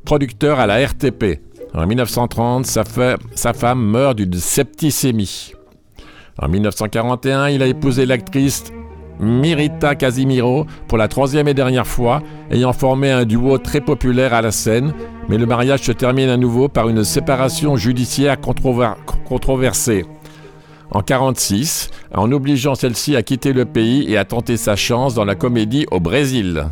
producteur 0.04 0.60
à 0.60 0.68
la 0.68 0.86
RTP. 0.86 1.40
En 1.74 1.88
1930, 1.88 2.66
sa, 2.66 3.52
femme 3.52 3.84
meurt 3.84 4.16
d'une 4.16 4.34
septicémie. 4.34 5.54
En 6.38 6.48
1941, 6.48 7.48
il 7.48 7.62
a 7.62 7.66
épousé 7.66 8.06
l'actrice 8.06 8.64
Mirita 9.20 9.94
Casimiro 9.94 10.66
pour 10.88 10.98
la 10.98 11.06
troisième 11.08 11.46
et 11.46 11.54
dernière 11.54 11.86
fois, 11.86 12.22
ayant 12.50 12.72
formé 12.72 13.10
un 13.10 13.24
duo 13.24 13.58
très 13.58 13.80
populaire 13.80 14.32
à 14.34 14.42
la 14.42 14.50
scène, 14.50 14.94
mais 15.28 15.38
le 15.38 15.46
mariage 15.46 15.82
se 15.82 15.92
termine 15.92 16.30
à 16.30 16.36
nouveau 16.36 16.68
par 16.68 16.88
une 16.88 17.04
séparation 17.04 17.76
judiciaire 17.76 18.36
controver- 18.36 18.94
controversée. 19.28 20.04
En 20.90 20.98
1946, 21.00 21.90
en 22.14 22.32
obligeant 22.32 22.74
celle-ci 22.74 23.16
à 23.16 23.22
quitter 23.22 23.52
le 23.52 23.64
pays 23.64 24.10
et 24.10 24.16
à 24.18 24.24
tenter 24.24 24.56
sa 24.56 24.76
chance 24.76 25.14
dans 25.14 25.24
la 25.24 25.34
comédie 25.34 25.86
au 25.90 26.00
Brésil. 26.00 26.64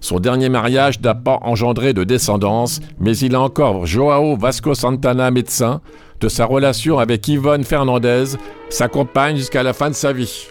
Son 0.00 0.20
dernier 0.20 0.48
mariage 0.48 1.00
n'a 1.00 1.14
pas 1.14 1.38
engendré 1.42 1.92
de 1.92 2.04
descendance, 2.04 2.80
mais 3.00 3.16
il 3.16 3.34
a 3.34 3.40
encore 3.40 3.86
Joao 3.86 4.36
Vasco 4.36 4.74
Santana, 4.74 5.30
médecin, 5.30 5.80
de 6.20 6.28
sa 6.28 6.44
relation 6.44 6.98
avec 6.98 7.26
Yvonne 7.28 7.64
Fernandez, 7.64 8.36
sa 8.68 8.88
compagne 8.88 9.36
jusqu'à 9.36 9.62
la 9.62 9.72
fin 9.72 9.90
de 9.90 9.94
sa 9.94 10.12
vie. 10.12 10.48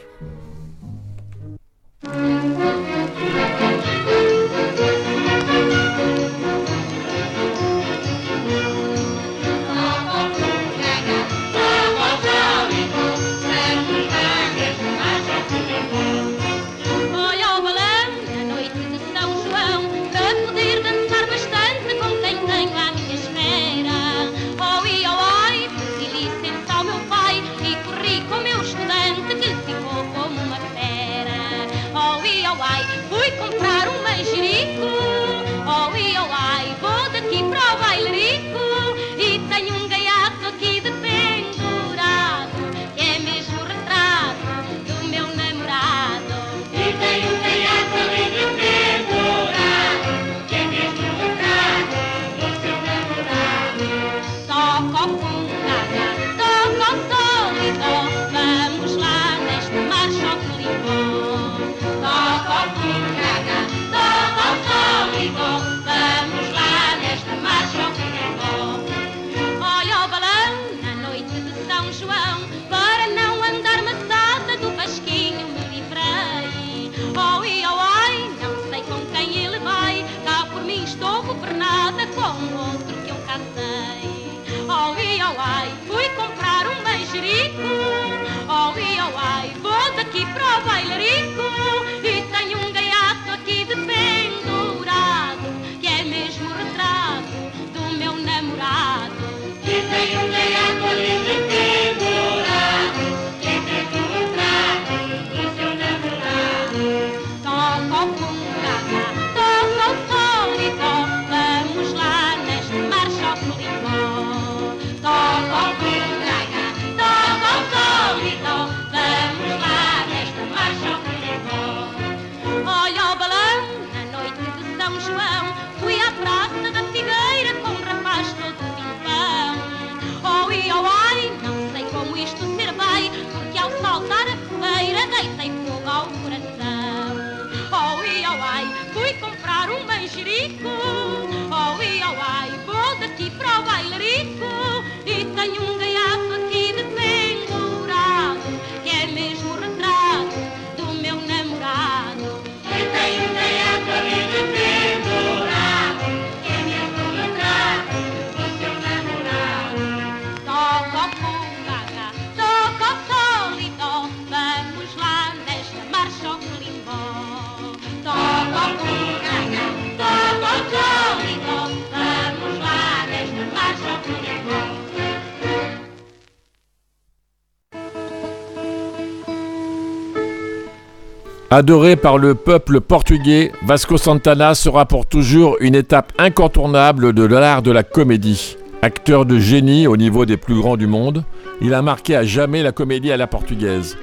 Adoré 181.58 181.96
par 181.96 182.18
le 182.18 182.36
peuple 182.36 182.82
portugais, 182.82 183.54
Vasco 183.64 183.98
Santana 183.98 184.56
sera 184.56 184.86
pour 184.86 185.06
toujours 185.06 185.56
une 185.62 185.74
étape 185.74 186.12
incontournable 186.18 187.14
de 187.14 187.24
l'art 187.24 187.62
de 187.62 187.72
la 187.72 187.84
comédie. 187.84 188.58
Acteur 188.82 189.26
de 189.26 189.40
génie 189.40 189.88
au 189.88 189.96
niveau 189.96 190.26
des 190.26 190.36
plus 190.36 190.56
grands 190.56 190.76
du 190.76 190.86
monde, 190.86 191.24
il 191.62 191.74
a 191.74 191.82
marqué 191.82 192.14
à 192.18 192.26
jamais 192.26 192.62
la 192.62 192.74
comédie 192.74 193.10
à 193.14 193.16
la 193.16 193.28
portugaise. 193.28 193.98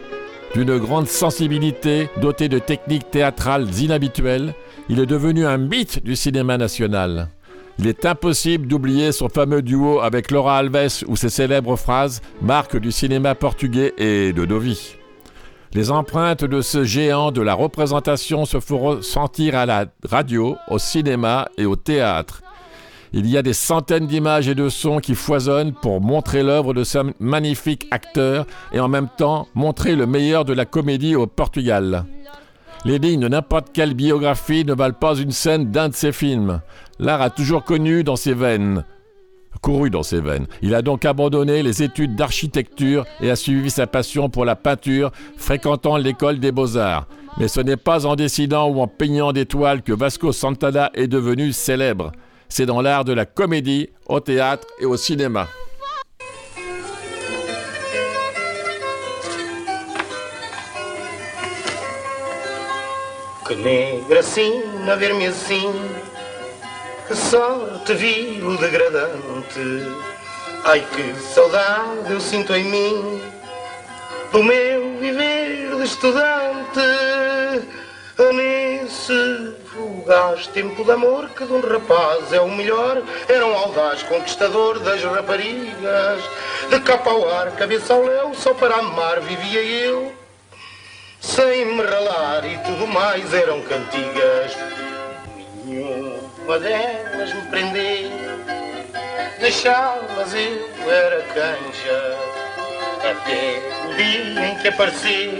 D'une 0.55 0.79
grande 0.79 1.09
sensibilité, 1.09 2.09
doté 2.23 2.49
de 2.49 2.59
techniques 2.59 3.11
théâtrales 3.11 3.69
inhabituelles, 3.79 4.55
il 4.88 4.99
est 4.99 5.05
devenu 5.05 5.45
un 5.45 5.59
mythe 5.59 6.03
du 6.03 6.17
cinéma 6.17 6.57
national. 6.57 7.29
Il 7.79 7.87
est 7.87 8.07
impossible 8.07 8.67
d'oublier 8.67 9.12
son 9.12 9.29
fameux 9.29 9.61
duo 9.61 10.01
avec 10.01 10.31
Laura 10.31 10.57
Alves 10.57 11.05
ou 11.07 11.17
ses 11.17 11.29
célèbres 11.29 11.77
phrases 11.77 12.23
marque 12.41 12.79
du 12.79 12.91
cinéma 12.91 13.35
portugais 13.35 13.93
et 13.99 14.33
de 14.33 14.47
Dovi. 14.47 14.97
Les 15.75 15.91
empreintes 15.91 16.45
de 16.45 16.61
ce 16.61 16.85
géant 16.85 17.33
de 17.33 17.41
la 17.41 17.55
représentation 17.55 18.45
se 18.45 18.61
feront 18.61 19.01
sentir 19.01 19.57
à 19.57 19.65
la 19.65 19.87
radio, 20.05 20.57
au 20.69 20.79
cinéma 20.79 21.49
et 21.57 21.65
au 21.65 21.77
théâtre. 21.77 22.43
Il 23.15 23.27
y 23.27 23.39
a 23.39 23.43
des 23.43 23.55
centaines 23.55 24.07
d'images 24.07 24.49
et 24.49 24.55
de 24.55 24.69
sons 24.69 24.99
qui 24.99 25.15
foisonnent 25.15 25.73
pour 25.73 26.03
montrer 26.03 26.43
l'œuvre 26.43 26.75
de 26.75 26.85
ce 26.85 26.99
magnifique 27.21 27.87
acteur 27.91 28.47
et 28.73 28.81
en 28.81 28.89
même 28.89 29.09
temps 29.17 29.49
montrer 29.55 29.97
le 29.97 30.07
meilleur 30.07 30.45
de 30.45 30.53
la 30.53 30.67
comédie 30.67 31.17
au 31.17 31.27
Portugal. 31.27 32.05
Les 32.85 32.99
lignes 32.99 33.21
de 33.21 33.29
n'importe 33.29 33.69
quelle 33.73 33.95
biographie 33.95 34.67
ne 34.67 34.75
valent 34.75 34.99
pas 34.99 35.15
une 35.15 35.31
scène 35.31 35.71
d'un 35.71 35.89
de 35.89 35.95
ses 35.95 36.13
films. 36.13 36.61
L'art 36.99 37.23
a 37.23 37.31
toujours 37.31 37.65
connu 37.65 38.05
dans 38.05 38.17
ses 38.17 38.35
veines, 38.35 38.85
couru 39.62 39.88
dans 39.88 40.03
ses 40.03 40.20
veines. 40.20 40.46
Il 40.61 40.75
a 40.75 40.83
donc 40.83 41.07
abandonné 41.07 41.62
les 41.62 41.83
études 41.83 42.16
d'architecture 42.16 43.07
et 43.22 43.31
a 43.31 43.37
suivi 43.37 43.70
sa 43.70 43.87
passion 43.87 44.29
pour 44.29 44.44
la 44.44 44.57
peinture, 44.57 45.12
fréquentant 45.38 45.96
l'école 45.96 46.40
des 46.40 46.53
beaux-arts. 46.53 47.07
Mais 47.38 47.48
ce 47.48 47.61
n'est 47.61 47.79
pas 47.79 48.05
en 48.05 48.16
dessinant 48.16 48.68
ou 48.68 48.81
en 48.81 48.88
peignant 48.88 49.33
des 49.33 49.46
toiles 49.46 49.83
que 49.83 49.92
Vasco 49.92 50.33
Santana 50.33 50.90
est 50.92 51.07
devenu 51.07 51.53
célèbre. 51.53 52.12
C'est 52.51 52.66
dans 52.66 52.83
l'art 52.83 53.07
de 53.07 53.14
la 53.14 53.25
comédie, 53.25 53.88
au 54.07 54.20
théâtre 54.20 54.66
et 54.79 54.85
au 54.85 54.98
cinéma. 54.98 55.48
Que 67.09 67.17
sorte 67.17 67.95
vil 67.95 68.57
degradante. 68.59 69.87
Ai 70.65 70.87
que 70.95 71.15
saudade 71.21 72.12
eu 72.12 72.21
sinto 72.21 72.55
em 72.55 72.62
mim 72.62 73.21
Do 74.31 74.45
meu 74.45 74.97
viver 74.99 75.75
de 75.77 75.83
estudante. 75.83 76.81
Nesse 78.35 79.57
fugaz 79.67 80.47
tempo 80.47 80.85
de 80.85 80.93
amor 80.93 81.29
Que 81.31 81.45
de 81.45 81.53
um 81.53 81.61
rapaz 81.61 82.33
é 82.33 82.41
o 82.41 82.49
melhor. 82.49 83.03
Era 83.29 83.45
um 83.47 83.57
audaz 83.57 84.05
conquistador 84.05 84.79
das 84.79 85.03
raparigas. 85.03 86.23
De 86.71 86.81
capa 86.81 87.11
ao 87.11 87.29
ar, 87.29 87.51
cabeça 87.53 87.95
ao 87.95 88.05
léu 88.05 88.33
Só 88.35 88.55
para 88.55 88.77
amar 88.77 89.21
vivia 89.21 89.61
eu. 89.61 90.12
Sem 91.21 91.65
me 91.67 91.83
ralar 91.83 92.45
e 92.45 92.59
tudo 92.59 92.87
mais 92.87 93.35
eram 93.35 93.61
cantigas. 93.62 94.57
Nenhuma 96.53 96.59
delas 96.59 97.33
me 97.33 97.43
prender, 97.43 98.11
deixá-las 99.41 100.35
eu 100.35 100.91
era 100.91 101.23
canja. 101.33 102.19
Até 102.99 103.62
o 103.88 103.95
dia 103.95 104.47
em 104.47 104.59
que 104.59 104.69
apareceu 104.69 105.33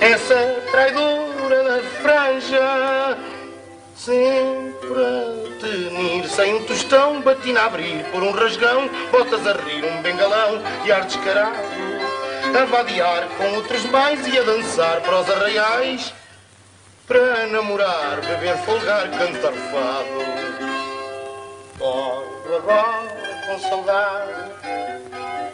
essa 0.00 0.62
traidora 0.70 1.64
da 1.64 1.82
franja. 2.02 3.18
Sempre 3.96 4.94
a 4.94 5.60
tenir 5.60 6.28
sem 6.28 6.54
um 6.54 6.64
tostão, 6.64 7.20
batina 7.20 7.62
a 7.62 7.66
abrir 7.66 8.04
por 8.12 8.22
um 8.22 8.30
rasgão, 8.30 8.88
botas 9.10 9.44
a 9.46 9.52
rir 9.54 9.84
um 9.84 10.02
bengalão 10.02 10.62
e 10.84 10.92
ar 10.92 11.04
descarado 11.04 11.58
a 12.58 12.64
vadiar 12.64 13.28
com 13.36 13.56
outros 13.56 13.84
mais 13.86 14.26
e 14.26 14.38
a 14.38 14.42
dançar 14.42 15.00
para 15.02 15.20
os 15.20 15.30
arraiais, 15.30 16.12
para 17.10 17.44
namorar, 17.48 18.20
beber, 18.20 18.56
folgar, 18.58 19.10
cantar 19.10 19.52
fado. 19.52 20.20
Olho 21.80 22.56
agora 22.56 23.42
com 23.48 23.58
saudade 23.58 24.50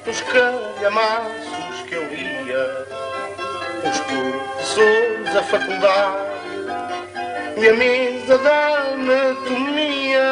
os 0.06 0.20
calhamaços 0.20 1.82
que 1.88 1.94
eu 1.94 2.04
lia, 2.08 2.86
os 3.88 4.00
professores 4.00 5.32
da 5.32 5.42
faculdade 5.44 6.26
e 7.56 7.68
a 7.70 7.72
mesa 7.72 8.36
da 8.36 8.90
anatomia. 8.92 10.28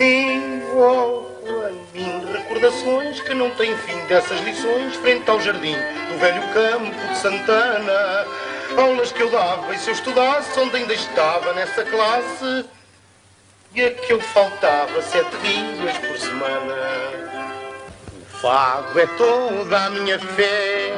E 0.00 0.62
oh, 0.74 1.26
recordações 2.32 3.20
que 3.20 3.34
não 3.34 3.50
têm 3.50 3.76
fim 3.76 3.98
dessas 4.06 4.40
lições 4.40 4.96
frente 4.96 5.30
ao 5.30 5.38
jardim 5.42 5.76
do 5.76 6.18
velho 6.18 6.42
campo 6.54 7.08
de 7.08 7.18
Santana. 7.18 8.51
Aulas 8.76 9.12
que 9.12 9.22
eu 9.22 9.30
dava 9.30 9.72
e 9.74 9.78
se 9.78 9.90
eu 9.90 9.94
estudasse 9.94 10.58
onde 10.58 10.76
ainda 10.76 10.94
estava 10.94 11.52
nessa 11.52 11.84
classe 11.84 12.64
e 13.74 13.84
a 13.84 13.90
que 13.90 14.12
eu 14.12 14.20
faltava 14.20 15.00
sete 15.02 15.36
dias 15.38 15.98
por 15.98 16.18
semana. 16.18 16.74
O 18.20 18.24
fado 18.38 18.98
é 18.98 19.06
toda 19.06 19.84
a 19.84 19.90
minha 19.90 20.18
fé, 20.18 20.94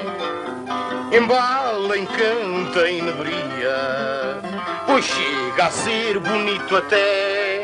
embala, 1.13 1.99
encanta 1.99 2.89
e 2.89 3.03
nebria, 3.03 4.41
pois 4.87 5.05
chega 5.05 5.67
a 5.67 5.71
ser 5.71 6.19
bonito 6.21 6.77
até 6.77 7.63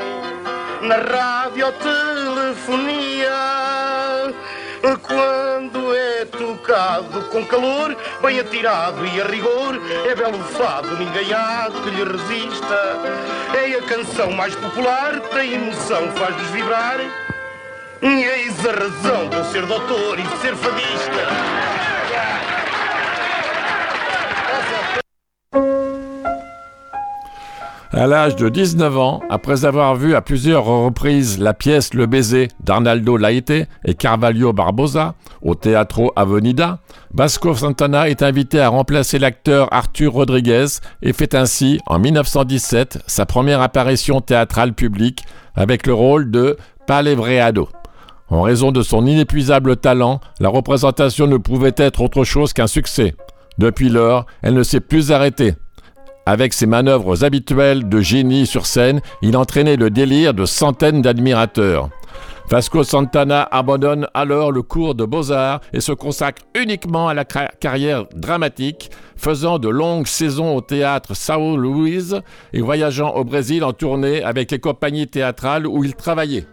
na 0.83 0.97
radiotelefonia. 0.97 3.31
Quando 5.03 5.95
é 5.95 6.10
com 7.31 7.45
calor, 7.47 7.97
bem 8.23 8.39
atirado 8.39 9.05
e 9.05 9.21
a 9.21 9.25
rigor, 9.25 9.81
é 10.09 10.15
belo 10.15 10.39
fado, 10.45 10.97
ninguém 10.97 11.33
há 11.33 11.69
que 11.69 11.91
lhe 11.91 12.05
resista. 12.05 12.97
É 13.55 13.77
a 13.77 13.83
canção 13.83 14.31
mais 14.31 14.55
popular, 14.55 15.19
tem 15.33 15.55
emoção, 15.55 16.13
faz-nos 16.13 16.49
vibrar. 16.51 17.01
E 18.03 18.23
eis 18.23 18.65
a 18.65 18.73
razão 18.73 19.29
de 19.29 19.37
eu 19.37 19.45
ser 19.47 19.67
doutor 19.67 20.19
e 20.19 20.27
ser 20.41 20.55
fadista. 20.55 21.61
À 27.93 28.07
l'âge 28.07 28.37
de 28.37 28.49
19 28.49 28.99
ans, 28.99 29.21
après 29.31 29.65
avoir 29.65 29.97
vu 29.97 30.15
à 30.15 30.23
plusieurs 30.23 30.65
reprises 30.65 31.41
la 31.41 31.55
pièce 31.55 31.93
Le 31.93 32.07
baiser 32.07 32.47
d'Arnaldo 32.63 33.17
Laite 33.17 33.51
et 33.85 33.95
Carvalho 33.95 34.53
Barbosa 34.53 35.17
au 35.43 35.57
Teatro 35.57 36.13
Avenida, 36.15 36.79
Vasco 37.13 37.53
Santana 37.53 38.09
est 38.09 38.23
invité 38.23 38.61
à 38.61 38.69
remplacer 38.69 39.19
l'acteur 39.19 39.67
Arthur 39.73 40.13
Rodriguez 40.13 40.67
et 41.03 41.13
fait 41.13 41.35
ainsi, 41.35 41.81
en 41.87 41.99
1917, 41.99 43.01
sa 43.09 43.27
première 43.27 43.61
apparition 43.61 44.21
théâtrale 44.21 44.73
publique 44.73 45.25
avec 45.57 45.85
le 45.89 45.93
rôle 45.93 46.31
de 46.31 46.57
Palevreado. 46.87 47.69
En 48.29 48.43
raison 48.43 48.71
de 48.71 48.83
son 48.83 49.05
inépuisable 49.05 49.77
talent, 49.77 50.21
la 50.39 50.49
représentation 50.49 51.27
ne 51.27 51.39
pouvait 51.39 51.75
être 51.77 52.03
autre 52.03 52.23
chose 52.23 52.53
qu'un 52.53 52.69
succès. 52.69 53.17
Depuis 53.59 53.89
lors, 53.89 54.27
elle 54.43 54.55
ne 54.55 54.63
s'est 54.63 54.79
plus 54.79 55.11
arrêtée. 55.11 55.55
Avec 56.31 56.53
ses 56.53 56.67
manœuvres 56.67 57.25
habituelles 57.25 57.89
de 57.89 58.01
génie 58.01 58.47
sur 58.47 58.65
scène, 58.65 59.01
il 59.21 59.37
entraînait 59.37 59.75
le 59.75 59.91
délire 59.91 60.33
de 60.33 60.45
centaines 60.45 61.03
d'admirateurs. 61.03 61.89
Vasco 62.49 62.85
Santana 62.85 63.49
abandonne 63.51 64.07
alors 64.15 64.53
le 64.53 64.63
cours 64.63 64.95
de 64.95 65.05
beaux-arts 65.05 65.61
et 65.73 65.81
se 65.81 65.91
consacre 65.91 66.43
uniquement 66.55 67.09
à 67.09 67.15
la 67.15 67.25
carrière 67.25 68.05
dramatique, 68.15 68.93
faisant 69.17 69.59
de 69.59 69.69
longues 69.69 70.07
saisons 70.07 70.55
au 70.55 70.61
théâtre 70.61 71.15
Sao 71.17 71.57
Luis 71.57 72.15
et 72.53 72.61
voyageant 72.61 73.13
au 73.17 73.25
Brésil 73.25 73.65
en 73.65 73.73
tournée 73.73 74.23
avec 74.23 74.53
les 74.53 74.61
compagnies 74.61 75.09
théâtrales 75.09 75.67
où 75.67 75.83
il 75.83 75.97
travaillait. 75.97 76.47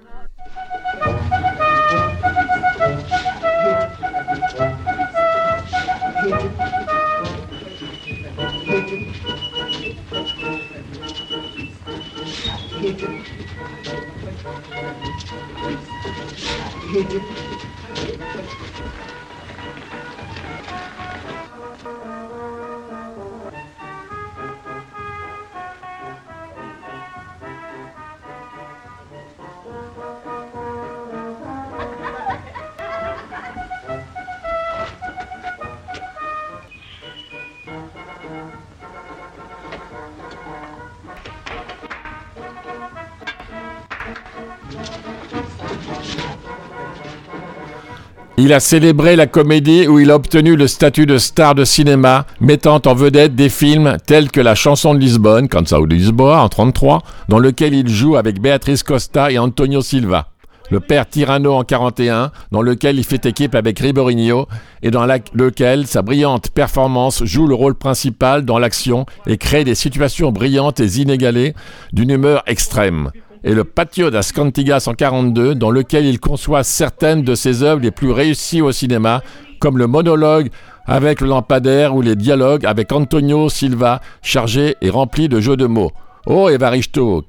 Il 48.48 48.54
a 48.54 48.62
célébré 48.62 49.18
la 49.18 49.28
comédie 49.28 49.90
où 49.90 50.00
il 50.00 50.10
a 50.10 50.16
obtenu 50.16 50.56
le 50.56 50.68
statut 50.68 51.06
de 51.06 51.18
star 51.18 51.54
de 51.54 51.66
cinéma, 51.66 52.26
mettant 52.40 52.82
en 52.86 52.94
vedette 52.94 53.36
des 53.36 53.50
films 53.50 53.98
tels 54.06 54.32
que 54.32 54.40
La 54.40 54.56
chanson 54.56 54.94
de 54.94 55.00
Lisbonne, 55.00 55.50
Lisboa 55.90 56.38
en 56.38 56.48
1933, 56.48 57.04
dans 57.28 57.40
lequel 57.40 57.74
il 57.74 57.90
joue 57.90 58.16
avec 58.16 58.40
Beatriz 58.40 58.84
Costa 58.84 59.34
et 59.34 59.38
Antonio 59.38 59.82
Silva. 59.82 60.30
Le 60.72 60.80
père 60.80 61.10
Tirano 61.10 61.56
en 61.56 61.66
41, 61.66 62.32
dans 62.54 62.62
lequel 62.62 62.98
il 62.98 63.04
fait 63.04 63.26
équipe 63.26 63.54
avec 63.54 63.80
Ribeirinho 63.80 64.48
et 64.82 64.92
dans 64.92 65.06
lequel 65.06 65.86
sa 65.86 66.02
brillante 66.02 66.50
performance 66.52 67.26
joue 67.26 67.48
le 67.48 67.56
rôle 67.56 67.76
principal 67.76 68.46
dans 68.46 68.60
l'action 68.60 69.06
et 69.26 69.36
crée 69.36 69.66
des 69.66 69.76
situations 69.76 70.32
brillantes 70.32 70.80
et 70.80 71.02
inégalées 71.02 71.54
d'une 71.92 72.12
humeur 72.12 72.44
extrême 72.48 73.12
et 73.48 73.54
le 73.54 73.64
Patio 73.64 74.10
das 74.10 74.34
Cantigas 74.34 74.88
en 74.88 74.94
42, 74.94 75.56
dans 75.56 75.72
lequel 75.72 76.06
il 76.06 76.20
conçoit 76.20 76.66
certaines 76.66 77.24
de 77.24 77.34
ses 77.34 77.64
œuvres 77.64 77.82
les 77.82 77.92
plus 77.92 78.12
réussies 78.12 78.62
au 78.62 78.74
cinéma, 78.74 79.24
comme 79.62 79.78
le 79.78 79.88
monologue 79.88 80.50
avec 80.86 81.22
le 81.22 81.30
lampadaire 81.30 81.96
ou 81.96 82.02
les 82.02 82.18
dialogues 82.18 82.66
avec 82.66 82.92
Antonio 82.92 83.48
Silva, 83.48 84.02
chargés 84.22 84.76
et 84.82 84.90
remplis 84.90 85.30
de 85.30 85.40
jeux 85.40 85.56
de 85.56 85.66
mots. 85.66 85.94
Oh 86.26 86.50
Evaristo, 86.50 87.24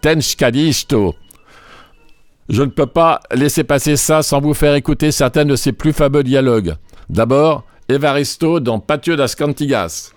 tenskadisto. 0.00 1.16
Je 2.48 2.62
ne 2.62 2.70
peux 2.70 2.86
pas 2.86 3.20
laisser 3.34 3.64
passer 3.64 3.96
ça 3.96 4.22
sans 4.22 4.40
vous 4.40 4.54
faire 4.54 4.76
écouter 4.76 5.10
certains 5.10 5.44
de 5.44 5.56
ses 5.56 5.72
plus 5.72 5.92
fameux 5.92 6.22
dialogues. 6.22 6.76
D'abord, 7.10 7.64
Evaristo 7.88 8.60
dans 8.60 8.78
Patio 8.78 9.16
das 9.16 9.34
Cantigas. 9.34 10.12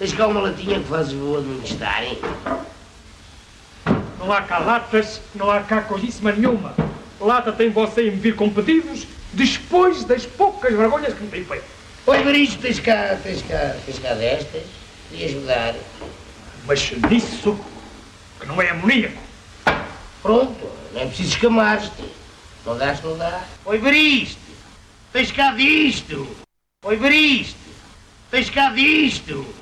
Tens 0.00 0.14
cá 0.14 0.28
uma 0.28 0.40
latinha 0.40 0.80
que 0.80 0.86
fazes 0.86 1.12
boa 1.12 1.42
de 1.42 1.48
me 1.48 1.58
hein? 1.58 2.18
Não 4.18 4.32
há 4.32 4.40
cá 4.40 4.58
latas, 4.58 5.20
não 5.34 5.50
há 5.50 5.60
cá 5.60 5.82
coisíssima 5.82 6.32
nenhuma. 6.32 6.74
Lata 7.20 7.52
tem 7.52 7.68
você 7.68 8.08
em 8.08 8.12
vir 8.12 8.34
com 8.34 8.48
pedidos 8.48 9.06
depois 9.34 10.02
das 10.04 10.24
poucas 10.24 10.74
vergonhas 10.74 11.12
que 11.12 11.22
me 11.22 11.28
tem 11.28 11.44
feito. 11.44 11.64
Oi, 12.06 12.24
Maristo, 12.24 12.62
tens 12.62 12.80
cá, 12.80 13.18
tens 13.22 13.42
cá, 13.42 13.76
tens 13.84 13.98
cá 13.98 14.14
destas 14.14 14.62
e 15.12 15.22
ajudar. 15.22 15.74
Mas 16.64 16.92
nisso 17.10 17.60
que 18.40 18.46
não 18.46 18.62
é 18.62 18.70
amoníaco. 18.70 19.20
Pronto, 20.22 20.66
não 20.94 21.00
é 21.02 21.04
preciso 21.04 21.28
escamar-te. 21.28 22.04
Não 22.64 22.78
dás, 22.78 23.02
não 23.02 23.18
dá. 23.18 23.44
Oi, 23.66 23.76
Baristo, 23.76 24.40
tens 25.12 25.30
cá 25.30 25.52
disto. 25.52 26.26
Oi, 26.86 26.96
Baristo, 26.96 27.60
tens 28.30 28.48
cá 28.48 28.70
disto. 28.70 29.60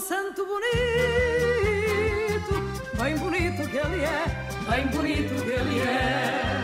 Santo 0.00 0.46
bonito, 0.46 0.72
bem 2.94 3.16
bonito 3.16 3.68
que 3.68 3.76
ele 3.76 4.04
é, 4.04 4.24
bem 4.70 4.86
bonito 4.86 5.34
que 5.44 5.50
ele 5.50 5.80
é. 5.80 6.62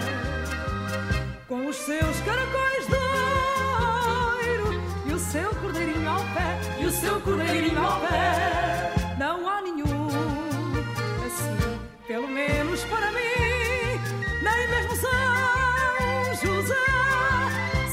Com 1.46 1.66
os 1.66 1.76
seus 1.76 2.20
caracóis 2.20 2.86
de 2.86 2.94
ouro 2.94 4.82
e 5.06 5.12
o 5.12 5.18
seu 5.18 5.54
cordeirinho 5.56 6.08
ao 6.08 6.20
pé, 6.20 6.58
e 6.80 6.86
o 6.86 6.90
seu 6.90 7.20
cordeirinho 7.20 7.84
ao 7.84 8.00
pé. 8.00 8.94
Não 9.18 9.48
há 9.48 9.60
nenhum 9.62 10.08
assim, 11.26 11.58
pelo 12.06 12.28
menos 12.28 12.84
para 12.84 13.10
mim, 13.12 14.00
nem 14.42 14.68
mesmo 14.68 14.96
São 14.96 16.34
José. 16.42 16.74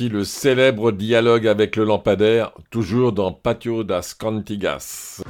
Le 0.00 0.24
célèbre 0.24 0.90
dialogue 0.90 1.46
avec 1.46 1.76
le 1.76 1.84
lampadaire, 1.84 2.52
toujours 2.70 3.12
dans 3.12 3.30
Patio 3.30 3.84
das 3.84 4.14
Cantigas. 4.14 5.22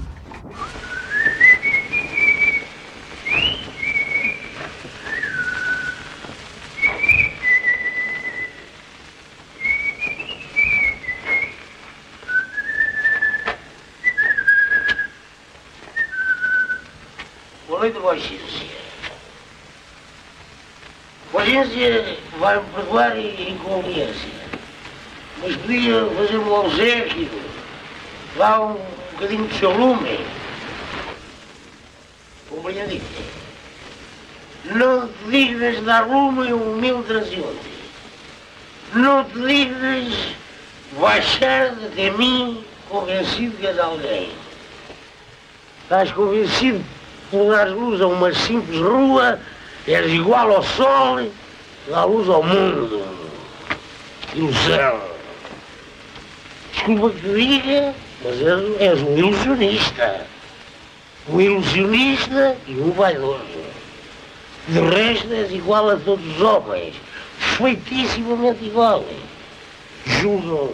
A 17.69 17.85
inconveniência, 23.49 24.32
mas 25.43 25.57
podia 25.57 26.07
fazer-me 26.17 26.51
obsequio, 26.51 27.29
lá 28.37 28.65
um 28.65 28.79
bocadinho 29.13 29.47
de 29.49 29.59
seu 29.59 29.77
lume. 29.77 30.21
Compreendiste? 32.49 33.25
Não 34.67 35.09
te 35.09 35.31
dignas 35.31 35.83
dar 35.83 36.07
lume 36.07 36.53
um 36.53 36.75
humilde 36.75 37.03
transeunte. 37.05 37.73
Não 38.95 39.25
te 39.25 39.39
dignas 39.41 40.15
baixar 41.01 41.75
de 41.75 42.11
mim 42.13 42.65
convencido 42.89 43.57
que 43.57 43.67
és 43.67 43.79
alguém. 43.79 44.31
Estás 45.83 46.13
convencido 46.13 46.85
por 47.31 47.51
dar 47.51 47.69
luz 47.69 48.01
a 48.01 48.07
uma 48.07 48.33
simples 48.33 48.81
rua, 48.81 49.41
és 49.89 50.13
igual 50.13 50.55
ao 50.55 50.63
sol, 50.63 51.29
dá 51.89 52.05
luz 52.05 52.29
ao 52.29 52.43
mundo. 52.43 53.05
Ilusão. 54.35 55.12
Desculpa 56.83 57.11
que 57.11 57.29
diga, 57.29 57.95
mas 58.25 58.41
és, 58.41 58.81
és 58.81 59.03
um 59.03 59.17
ilusionista. 59.17 60.27
Um 61.29 61.41
ilusionista 61.41 62.57
e 62.67 62.73
um 62.73 62.91
vaidoso. 62.91 63.63
De 64.67 64.81
resto 64.81 65.33
és 65.33 65.53
igual 65.53 65.91
a 65.91 65.97
todos 65.97 66.27
os 66.27 66.41
homens, 66.41 66.97
feitissimamente 67.57 68.65
igual. 68.65 69.05
Julgam, 70.07 70.73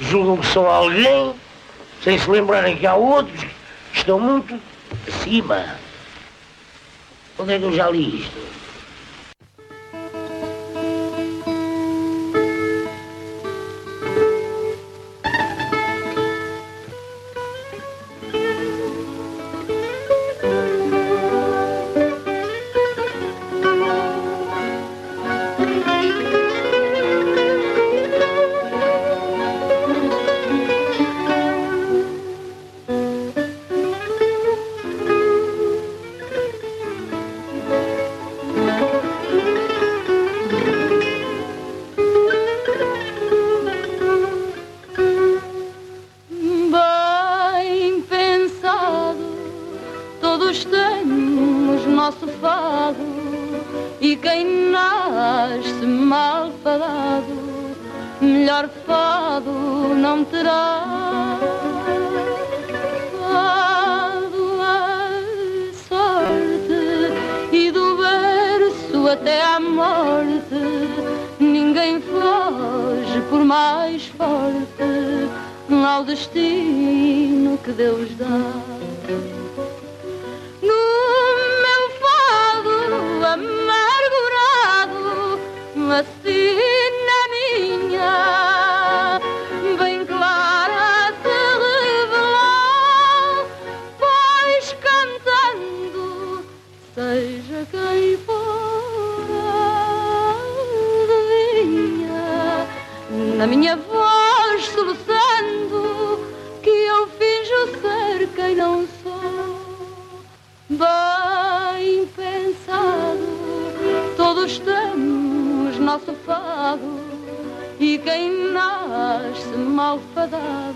julgam 0.00 0.38
que 0.38 0.46
são 0.46 0.66
alguém, 0.66 1.32
sem 2.02 2.18
se 2.18 2.28
lembrarem 2.28 2.76
que 2.76 2.86
há 2.86 2.96
outros 2.96 3.44
que 3.92 3.98
estão 3.98 4.18
muito 4.18 4.60
acima. 5.06 5.76
Onde 7.38 7.52
é 7.52 7.58
que 7.60 7.64
eu 7.64 7.72
já 7.72 7.88
li 7.88 8.22
isto? 8.22 8.65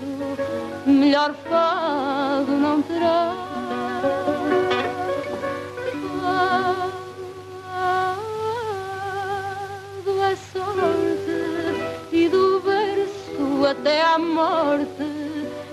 Fadado, 0.00 0.90
melhor 0.90 1.34
fado 1.34 2.52
não 2.52 2.82
terá. 2.82 3.34
Fado 7.82 8.22
é 10.22 10.36
sorte 10.36 11.40
e 12.12 12.28
do 12.28 12.60
berço 12.60 13.66
até 13.66 14.02
à 14.02 14.18
morte 14.18 15.04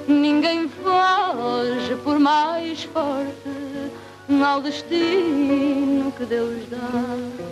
ninguém 0.08 0.70
foge 0.70 1.96
por 2.04 2.20
mais 2.20 2.84
forte 2.84 3.68
ao 4.46 4.62
destino 4.62 6.12
que 6.12 6.26
Deus 6.26 6.68
dá. 6.70 7.47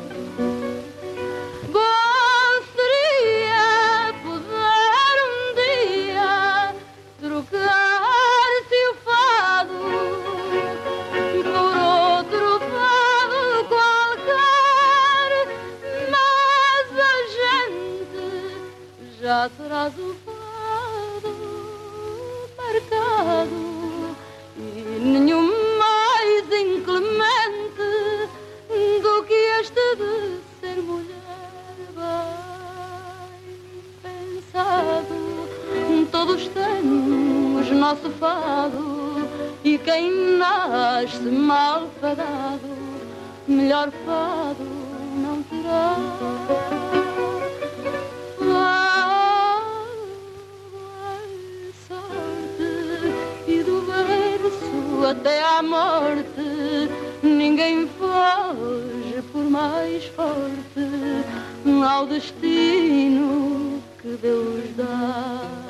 Nosso 37.85 38.09
fado 38.19 39.29
e 39.63 39.77
quem 39.77 40.37
nasce 40.39 41.19
mal 41.19 41.87
fadado, 42.01 42.67
melhor 43.47 43.91
fado 44.03 44.65
não 45.21 45.43
terá. 45.43 45.95
até 55.07 55.43
à 55.43 55.61
morte, 55.61 56.89
ninguém 57.21 57.87
foge 57.87 59.21
por 59.31 59.43
mais 59.43 60.03
forte 60.05 60.65
ao 61.87 62.07
destino 62.07 63.83
que 64.01 64.17
Deus 64.19 64.63
dá. 64.75 65.64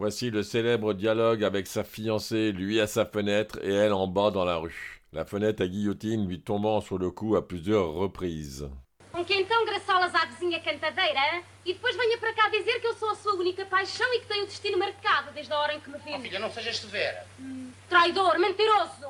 Voici 0.00 0.30
le 0.30 0.42
célèbre 0.42 0.94
dialogue 0.94 1.44
avec 1.44 1.66
sa 1.66 1.84
fiancée, 1.84 2.52
lui 2.52 2.80
à 2.80 2.86
sa 2.86 3.04
fenêtre 3.04 3.58
et 3.62 3.70
elle 3.70 3.92
en 3.92 4.06
bas 4.06 4.30
dans 4.30 4.46
la 4.46 4.56
rue. 4.56 5.02
La 5.12 5.26
fenêtre 5.26 5.62
à 5.62 5.66
guillotine 5.66 6.26
lui 6.26 6.40
tombant 6.40 6.80
sur 6.80 6.96
le 6.96 7.10
cou 7.10 7.36
à 7.36 7.46
plusieurs 7.46 7.92
reprises. 7.92 8.66
Com 9.12 9.22
que 9.22 9.34
então 9.34 9.62
graçolas 9.66 10.14
à 10.14 10.24
vizinha 10.24 10.58
cantadeira, 10.60 11.20
hein? 11.34 11.42
e 11.66 11.74
depois 11.74 11.94
venha 11.94 12.16
para 12.16 12.32
cá 12.32 12.48
dizer 12.48 12.80
que 12.80 12.86
eu 12.86 12.94
sou 12.94 13.10
a 13.10 13.14
sua 13.14 13.34
única 13.34 13.66
paixão 13.66 14.06
e 14.14 14.20
que 14.20 14.26
tenho 14.26 14.44
o 14.44 14.46
destino 14.46 14.78
marcado 14.78 15.32
desde 15.32 15.52
a 15.52 15.58
hora 15.58 15.74
em 15.74 15.80
que 15.80 15.90
me 15.90 15.98
viu. 15.98 16.16
Oh, 16.16 16.20
filha, 16.20 16.38
não 16.38 16.50
sejas 16.50 16.78
severa. 16.78 17.26
Hum, 17.38 17.70
traidor, 17.86 18.38
mentiroso. 18.38 19.06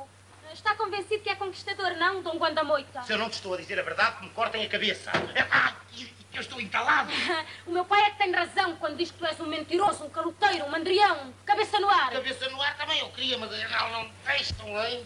Está 0.53 0.75
convencido 0.75 1.23
que 1.23 1.31
é 1.31 1.37
conquistador, 1.37 1.93
não, 1.99 2.21
Dom 2.21 2.37
Guanda 2.37 2.65
Moita? 2.65 3.03
Se 3.03 3.13
eu 3.13 3.19
não 3.19 3.31
te 3.31 3.35
estou 3.35 3.55
a 3.55 3.57
dizer 3.59 3.79
a 3.79 3.85
verdade, 3.85 4.17
que 4.17 4.25
me 4.25 4.31
cortem 4.31 4.65
a 4.65 4.69
cabeça. 4.69 5.13
Ah, 6.33 6.37
eu 6.37 6.41
estou 6.41 6.61
entalado. 6.61 7.11
o 7.67 7.71
meu 7.73 7.85
pai 7.85 8.03
é 8.07 8.11
que 8.11 8.19
tem 8.19 8.33
razão 8.33 8.77
quando 8.77 8.97
diz 8.97 9.11
que 9.11 9.19
tu 9.19 9.27
és 9.27 9.39
um 9.41 9.47
mentiroso, 9.47 10.05
um 10.05 10.11
caloteiro, 10.11 10.65
um 10.65 10.71
mandrião, 10.71 11.33
cabeça 11.45 11.79
no 11.79 11.89
ar. 11.89 12.11
Cabeça 12.11 12.49
no 12.49 12.61
ar 12.61 12.77
também 12.77 12.99
eu 13.01 13.09
queria, 13.11 13.37
mas 13.39 13.51
não, 13.51 13.91
não 13.91 14.11
deixam, 14.25 14.85
hein? 14.85 15.05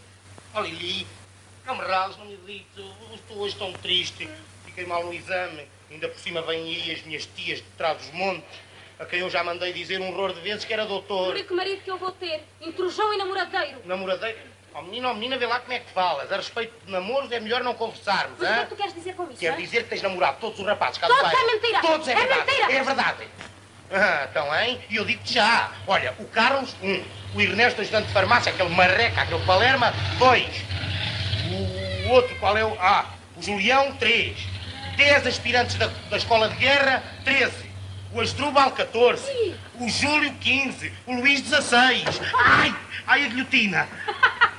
Oh, 0.55 0.61
Lili, 0.61 1.07
não 1.65 1.77
me 1.77 1.85
rales, 1.85 2.17
não 2.17 2.27
me 2.27 2.35
irrito. 2.35 2.85
Estou 3.15 3.39
hoje 3.39 3.57
tão 3.57 3.73
triste. 3.73 4.29
Fiquei 4.65 4.87
mal 4.87 5.05
no 5.05 5.13
exame. 5.13 5.67
Ainda 5.91 6.09
por 6.09 6.19
cima 6.19 6.43
vêm 6.43 6.63
aí 6.63 6.93
as 6.93 7.03
minhas 7.03 7.27
tias 7.27 7.59
de 7.59 7.67
trás 7.77 7.99
dos 7.99 8.11
montes, 8.11 8.59
a 8.99 9.05
quem 9.05 9.21
eu 9.21 9.31
já 9.31 9.45
mandei 9.45 9.73
dizer 9.73 10.01
um 10.01 10.09
horror 10.09 10.33
de 10.33 10.41
vezes 10.41 10.65
que 10.65 10.73
era 10.73 10.85
doutor. 10.85 11.33
Por 11.33 11.45
que 11.45 11.55
marido 11.55 11.83
que 11.83 11.91
eu 11.91 11.99
vou 11.99 12.11
ter? 12.13 12.43
Intrujão 12.61 13.13
e 13.15 13.17
namoradeiro. 13.17 13.81
Namoradeiro? 13.85 14.54
Oh 14.77 14.83
menina, 14.83 15.11
oh 15.11 15.15
menina, 15.15 15.39
vê 15.39 15.47
lá 15.47 15.61
como 15.61 15.73
é 15.73 15.79
que 15.79 15.91
falas. 15.93 16.31
A 16.33 16.37
respeito 16.37 16.73
de 16.85 16.91
namoros 16.91 17.31
é 17.31 17.39
melhor 17.39 17.63
não 17.63 17.75
conversarmos, 17.75 18.41
Mas 18.41 18.49
o 18.49 18.53
que 18.53 18.59
é 18.59 18.65
que 18.65 18.71
tu 18.71 18.77
queres 18.77 18.95
dizer 18.95 19.15
com 19.15 19.23
isso? 19.25 19.39
Quer 19.39 19.57
dizer 19.57 19.85
que 19.85 19.91
tens 19.91 20.03
namorado 20.03 20.39
todos 20.41 20.59
os 20.59 20.67
rapazes 20.67 20.99
cá 20.99 21.07
Todos 21.07 21.31
do 21.31 21.37
é 21.37 21.47
mentira! 21.47 21.81
Todos 21.81 22.09
é, 22.09 22.13
é 22.13 22.17
verdade! 22.17 22.47
mentira! 22.47 22.73
É 22.73 22.83
verdade! 22.83 23.29
Ah, 23.93 24.27
então, 24.29 24.61
hein? 24.61 24.81
E 24.91 24.97
eu 24.97 25.05
digo-te 25.05 25.35
já. 25.35 25.71
Olha, 25.87 26.13
o 26.19 26.25
Carlos, 26.25 26.75
um. 26.83 27.05
O 27.37 27.41
Ernesto, 27.41 27.81
ajudante 27.81 28.09
de 28.09 28.13
farmácia, 28.13 28.51
aquele 28.51 28.71
marreca, 28.71 29.23
aquele 29.23 29.45
palerma, 29.45 29.93
dois. 30.19 30.65
O 32.07 32.09
outro, 32.11 32.35
qual 32.37 32.57
é 32.57 32.65
o... 32.65 32.77
Ah, 32.81 33.07
o 33.37 33.43
Julião, 33.43 33.93
três. 33.97 34.37
Dez 34.97 35.25
aspirantes 35.25 35.77
da, 35.77 35.87
da 35.87 36.17
escola 36.17 36.49
de 36.49 36.57
guerra, 36.57 37.03
treze. 37.25 37.71
O 38.13 38.21
Asdrubal, 38.21 38.73
14. 38.73 39.25
Sim. 39.25 39.55
O 39.81 39.89
Júlio, 39.89 40.33
15. 40.35 40.93
O 41.07 41.15
Luís, 41.15 41.41
16. 41.41 42.05
Ai, 42.35 42.75
ai, 43.07 43.25
a 43.25 43.29
guilhotina. 43.29 43.89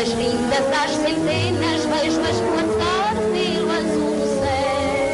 Pombas 0.00 0.16
lindas 0.16 0.64
às 0.82 0.92
centenas, 0.92 1.84
vejo-as 1.84 2.40
plantar 2.40 3.14
pelo 3.34 3.70
azul 3.70 4.12
do 4.16 4.26
céu, 4.40 5.12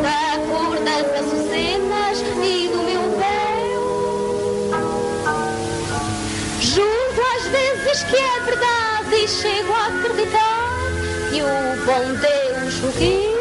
da 0.00 0.38
cor 0.48 0.76
das 0.80 1.06
açucenas 1.20 2.16
e 2.42 2.68
do 2.68 2.80
meu 2.82 3.02
véu. 3.18 3.82
Juro 6.60 7.22
às 7.36 7.44
vezes 7.48 8.04
que 8.04 8.16
é 8.16 8.40
verdade 8.40 9.16
e 9.16 9.28
chego 9.28 9.72
a 9.74 9.86
acreditar 9.88 10.70
que 11.28 11.42
o 11.42 11.46
bom 11.84 12.06
Deus 12.22 12.74
o 12.82 12.92
quis, 12.96 13.36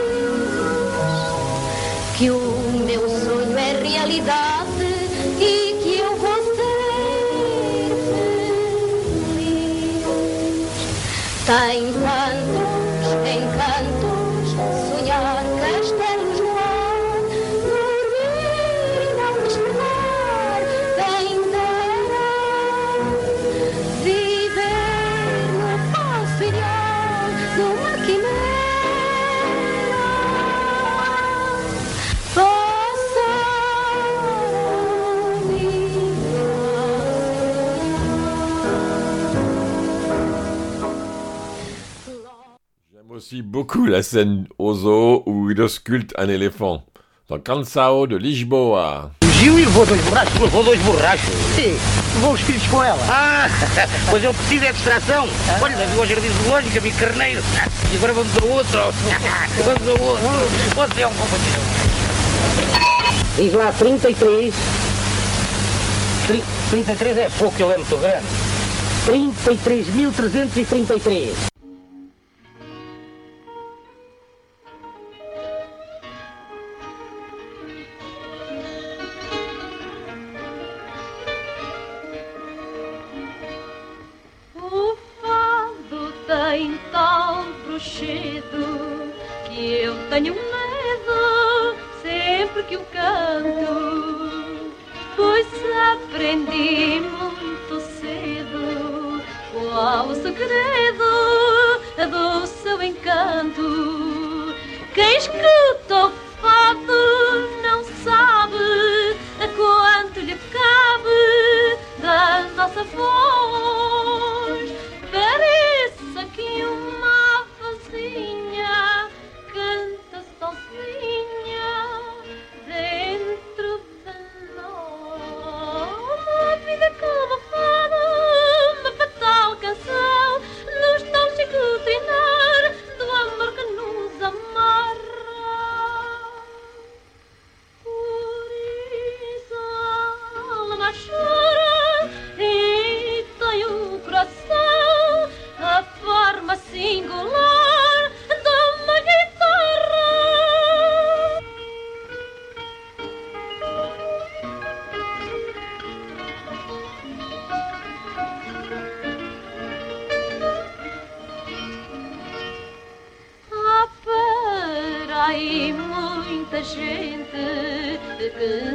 que 2.18 2.32
o 2.32 2.40
meu 2.86 3.08
sonho 3.08 3.58
é 3.58 3.82
realidade 3.82 4.49
Sein 11.50 11.92
Plan 11.96 12.39
beaucoup 43.60 43.86
la 43.86 44.02
scène 44.02 44.48
au 44.58 44.74
zoo 44.74 45.22
où 45.26 45.52
il 45.52 45.60
ausculte 45.62 46.14
un 46.18 46.30
éléphant. 46.30 46.82
Dans 47.28 47.40
Cansao 47.40 48.08
de 48.08 48.16
Lisboa. 48.16 49.12
Gil 49.38 49.60
e 49.60 49.66
levou 49.66 49.86
dois 49.86 49.98
borrachos, 49.98 50.40
levou 50.42 50.64
dois 50.64 50.80
borrachos. 50.80 51.36
Sim, 51.58 51.76
levou 52.16 52.32
os 52.36 52.40
filhos 52.40 52.66
com 52.68 52.82
ela. 52.82 52.98
Ah, 53.10 53.50
pois 54.10 54.24
eu 54.24 54.34
preciso 54.34 54.64
é 54.64 54.72
distração. 54.72 55.28
Olha, 55.62 55.76
viu 55.76 56.00
ao 56.00 56.06
jardim 56.08 56.30
zoológico, 56.42 56.80
vi 56.80 56.92
carneiro. 56.92 57.42
E 57.92 57.98
agora 57.98 58.14
vamos 58.14 58.38
ao 58.38 58.48
outro. 58.48 58.80
Vamos 59.66 59.88
ao 59.90 60.00
outro. 60.08 60.26
Você 60.76 61.02
é 61.02 61.08
um 61.08 61.14
companheiro. 61.14 61.62
Diz 63.36 63.54
lá 63.54 63.74
33. 63.74 64.54
Tri- 66.28 66.44
33 66.70 67.18
é 67.18 67.30
pouco, 67.38 67.62
eu 67.62 67.68
lembro, 67.68 67.84
estou 67.84 68.00
grande. 68.00 68.26
33.333. 69.06 71.50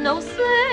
no 0.05 0.21
sleep. 0.21 0.64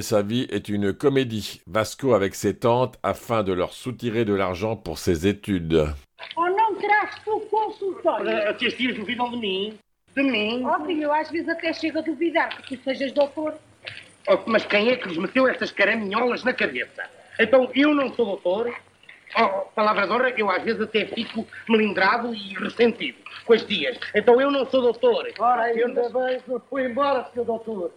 Gagner 0.00 0.02
sa 0.02 0.22
vie 0.22 0.46
est 0.50 0.70
une 0.70 0.94
comédie. 0.94 1.60
Vasco 1.66 2.14
avec 2.14 2.34
ses 2.34 2.56
tantes 2.56 2.98
afin 3.02 3.42
de 3.42 3.52
leur 3.52 3.74
soutirer 3.74 4.24
de 4.24 4.32
l'argent 4.32 4.74
pour 4.74 4.98
ses 4.98 5.26
études. 5.26 5.94
Ou 6.38 6.46
não 6.46 6.74
terás 6.76 7.10
tu 7.22 7.38
consultório? 7.50 8.48
As 8.48 8.56
tias 8.56 8.72
tias 8.74 8.94
duvidam 8.94 9.30
de 9.30 9.36
mim. 9.36 9.74
De 10.16 10.22
mim? 10.22 10.64
Ó 10.64 10.86
filho, 10.86 11.02
eu 11.02 11.12
às 11.12 11.30
vezes 11.30 11.50
até 11.50 11.74
chego 11.74 11.98
a 11.98 12.00
duvidar 12.00 12.62
que 12.62 12.78
tu 12.78 12.84
sejas 12.84 13.12
doutor. 13.12 13.52
Oh, 14.26 14.38
mas 14.46 14.64
quem 14.64 14.88
é 14.88 14.96
que 14.96 15.06
lhes 15.06 15.18
meteu 15.18 15.46
estas 15.46 15.70
caraminholas 15.70 16.44
na 16.44 16.54
cabeça? 16.54 17.02
Então 17.38 17.70
eu 17.74 17.94
não 17.94 18.10
sou 18.14 18.24
doutor? 18.24 18.74
Oh, 19.36 19.48
palavra 19.74 20.06
de 20.06 20.12
honra, 20.14 20.30
eu 20.30 20.50
às 20.50 20.62
vezes 20.62 20.80
até 20.80 21.04
fico 21.04 21.46
melindrado 21.68 22.32
e 22.34 22.54
ressentido 22.54 23.18
com 23.44 23.52
as 23.52 23.62
tias. 23.64 23.98
Então 24.14 24.40
eu 24.40 24.50
não 24.50 24.64
sou 24.64 24.80
doutor. 24.80 25.28
Ora, 25.38 25.74
eu 25.74 25.88
ainda 25.88 26.08
bem 26.08 26.40
que 26.40 26.68
foi 26.70 26.86
embora, 26.86 27.28
senhor 27.34 27.44
doutor. 27.44 27.92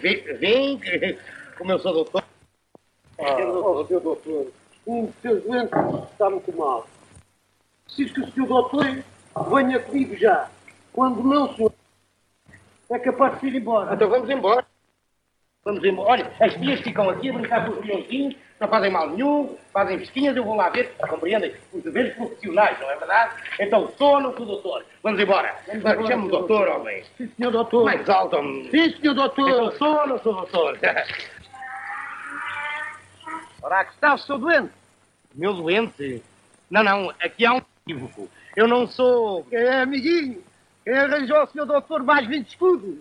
Vem, 0.00 0.76
vem, 0.78 1.18
como 1.58 1.72
eu 1.72 1.78
sou 1.78 1.92
doutor. 1.92 2.24
Ah, 3.18 3.36
oh, 3.46 3.82
doutor, 3.84 4.52
o 4.86 5.12
seu 5.22 5.40
doente 5.40 5.72
está 6.12 6.30
muito 6.30 6.56
mal. 6.56 6.86
Preciso 7.84 8.14
que 8.14 8.20
o 8.20 8.32
senhor 8.32 8.46
doutor 8.46 9.04
venha 9.50 9.80
comigo 9.80 10.16
já. 10.16 10.50
Quando 10.92 11.22
não, 11.22 11.54
senhor, 11.54 11.72
é 12.90 12.98
capaz 12.98 13.40
de 13.40 13.48
ir 13.48 13.56
embora. 13.56 13.94
Então 13.94 14.08
vamos 14.08 14.28
embora. 14.30 14.66
Vamos 15.64 15.84
embora. 15.84 16.10
Olha, 16.10 16.32
as 16.40 16.54
tias 16.54 16.80
ficam 16.80 17.08
aqui 17.08 17.30
a 17.30 17.32
brincar 17.32 17.66
com 17.66 17.72
os 17.72 17.80
milhõezinhos, 17.80 18.36
não 18.64 18.68
fazem 18.70 18.90
mal 18.90 19.10
nenhum, 19.10 19.56
fazem 19.72 19.98
festinhas, 19.98 20.36
eu 20.36 20.44
vou 20.44 20.54
lá 20.54 20.70
ver, 20.70 20.94
compreendem? 21.08 21.54
Os 21.72 21.82
deveres 21.82 22.14
profissionais, 22.14 22.80
não 22.80 22.90
é 22.90 22.96
verdade? 22.96 23.34
Então 23.60 23.92
sou 23.98 24.14
ou 24.14 24.20
não 24.20 24.34
sou 24.34 24.46
doutor? 24.46 24.84
Vamos 25.02 25.20
embora. 25.20 25.54
embora, 25.72 26.06
Chama-me 26.06 26.30
doutor, 26.30 26.68
homem. 26.68 27.04
Sim, 27.18 27.30
senhor 27.36 27.50
doutor. 27.50 27.84
Mais 27.84 28.08
alto, 28.08 28.36
homem. 28.36 28.70
Sim, 28.70 28.96
senhor 28.98 29.14
doutor. 29.14 29.74
Então 29.74 30.06
não 30.06 30.18
sou 30.18 30.34
doutor? 30.34 30.78
Ora, 33.62 33.80
aqui 33.80 33.94
está 33.94 34.14
o 34.14 34.18
seu 34.18 34.38
doente. 34.38 34.72
Meu 35.34 35.52
doente? 35.52 36.22
Não, 36.70 36.82
não, 36.82 37.10
aqui 37.20 37.44
há 37.44 37.52
um 37.54 37.62
equívoco. 37.86 38.30
Eu 38.56 38.66
não 38.66 38.86
sou. 38.86 39.46
É 39.50 39.82
amiguinho? 39.82 40.42
Quem 40.84 40.94
arranjou 40.94 41.36
ao 41.36 41.46
senhor 41.48 41.66
doutor 41.66 42.02
mais 42.02 42.26
20 42.26 42.48
escudos? 42.48 42.96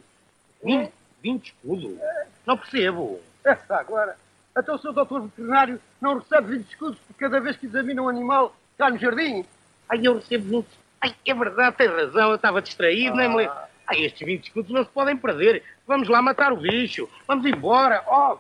20, 0.64 0.92
20 1.22 1.46
escudos? 1.46 1.98
Não 2.46 2.58
percebo. 2.58 3.22
Essa 3.44 3.76
agora. 3.80 4.18
Então 4.58 4.76
o 4.76 4.80
seu 4.80 4.94
doutor 4.94 5.24
veterinário 5.24 5.80
não 6.00 6.20
recebe 6.20 6.58
20 6.58 6.70
escudos 6.70 7.00
por 7.00 7.16
cada 7.16 7.40
vez 7.40 7.58
que 7.58 7.66
examina 7.66 8.02
um 8.02 8.10
animal 8.10 8.56
cá 8.78 8.90
no 8.90 8.98
jardim? 8.98 9.46
Ai, 9.90 10.00
eu 10.04 10.16
recebo 10.16 10.46
20. 10.46 10.68
Ai, 11.02 11.16
é 11.26 11.34
verdade, 11.34 11.76
tem 11.76 11.88
razão, 11.88 12.30
eu 12.30 12.36
estava 12.36 12.62
distraído, 12.62 13.16
nem 13.16 13.30
me 13.30 13.38
lembro. 13.38 13.56
Ai, 13.88 14.04
estes 14.04 14.26
20 14.26 14.44
escudos 14.44 14.72
não 14.72 14.84
se 14.84 14.92
podem 14.92 15.18
perder. 15.18 15.64
Vamos 15.86 16.08
lá 16.08 16.22
matar 16.22 16.54
o 16.54 16.58
bicho. 16.58 17.10
Vamos 17.28 17.46
embora. 17.46 18.04
Oh. 18.08 18.38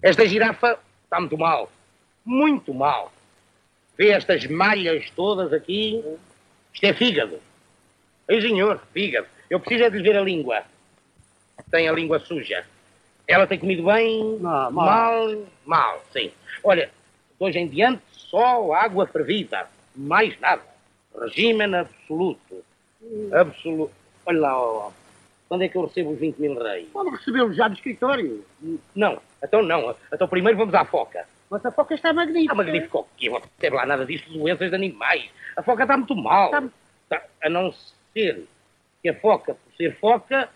Esta 0.00 0.26
girafa 0.26 0.78
está 1.04 1.18
muito 1.18 1.36
mal. 1.36 1.70
Muito 2.24 2.72
mal. 2.72 3.12
Vê 3.96 4.10
estas 4.10 4.46
malhas 4.46 5.10
todas 5.10 5.52
aqui. 5.52 6.04
Isto 6.72 6.84
é 6.84 6.92
fígado. 6.92 7.40
Ei, 8.28 8.40
senhor, 8.40 8.80
fígado. 8.92 9.26
Eu 9.50 9.58
preciso 9.58 9.84
é 9.84 9.90
de 9.90 9.96
lhe 9.96 10.02
ver 10.02 10.16
a 10.16 10.22
língua. 10.22 10.62
Tem 11.70 11.88
a 11.88 11.92
língua 11.92 12.20
suja. 12.20 12.64
Ela 13.28 13.46
tem 13.46 13.58
comido 13.58 13.84
bem? 13.84 14.38
Não, 14.40 14.70
mal. 14.70 14.72
mal. 14.72 15.44
Mal, 15.66 16.02
sim. 16.12 16.32
Olha, 16.64 16.86
de 16.86 17.44
hoje 17.44 17.58
em 17.58 17.68
diante, 17.68 18.02
só 18.10 18.72
água 18.72 19.06
fervida. 19.06 19.68
Mais 19.94 20.38
nada. 20.40 20.62
Regime 21.20 21.62
absoluto. 21.76 22.64
Absoluto. 23.32 23.92
Olha 24.24 24.40
lá, 24.40 24.58
ó, 24.58 24.90
quando 25.48 25.62
é 25.62 25.68
que 25.68 25.76
eu 25.76 25.84
recebo 25.86 26.12
os 26.12 26.18
20 26.18 26.38
mil 26.38 26.58
reis? 26.62 26.88
Pode 26.90 27.10
recebê-lo 27.10 27.52
já 27.52 27.68
no 27.68 27.74
escritório. 27.74 28.44
Não, 28.94 29.20
então 29.42 29.62
não. 29.62 29.94
Então 30.12 30.26
primeiro 30.26 30.56
vamos 30.58 30.74
à 30.74 30.84
foca. 30.86 31.26
Mas 31.50 31.64
a 31.64 31.70
foca 31.70 31.94
está 31.94 32.12
magnífica. 32.12 32.52
Ah, 32.52 32.56
magnífico 32.56 32.98
o 33.00 33.06
quê? 33.16 33.28
Não 33.28 33.40
teve 33.58 33.76
lá 33.76 33.84
nada 33.84 34.06
disso 34.06 34.24
de 34.30 34.38
doenças 34.38 34.68
de 34.70 34.74
animais. 34.74 35.30
A 35.56 35.62
foca 35.62 35.82
está 35.82 35.96
muito 35.96 36.14
mal. 36.16 36.50
Tá- 37.08 37.24
a 37.42 37.48
não 37.48 37.72
ser 38.12 38.46
que 39.02 39.08
a 39.08 39.14
foca, 39.14 39.54
por 39.54 39.76
ser 39.76 39.96
foca, 39.98 40.48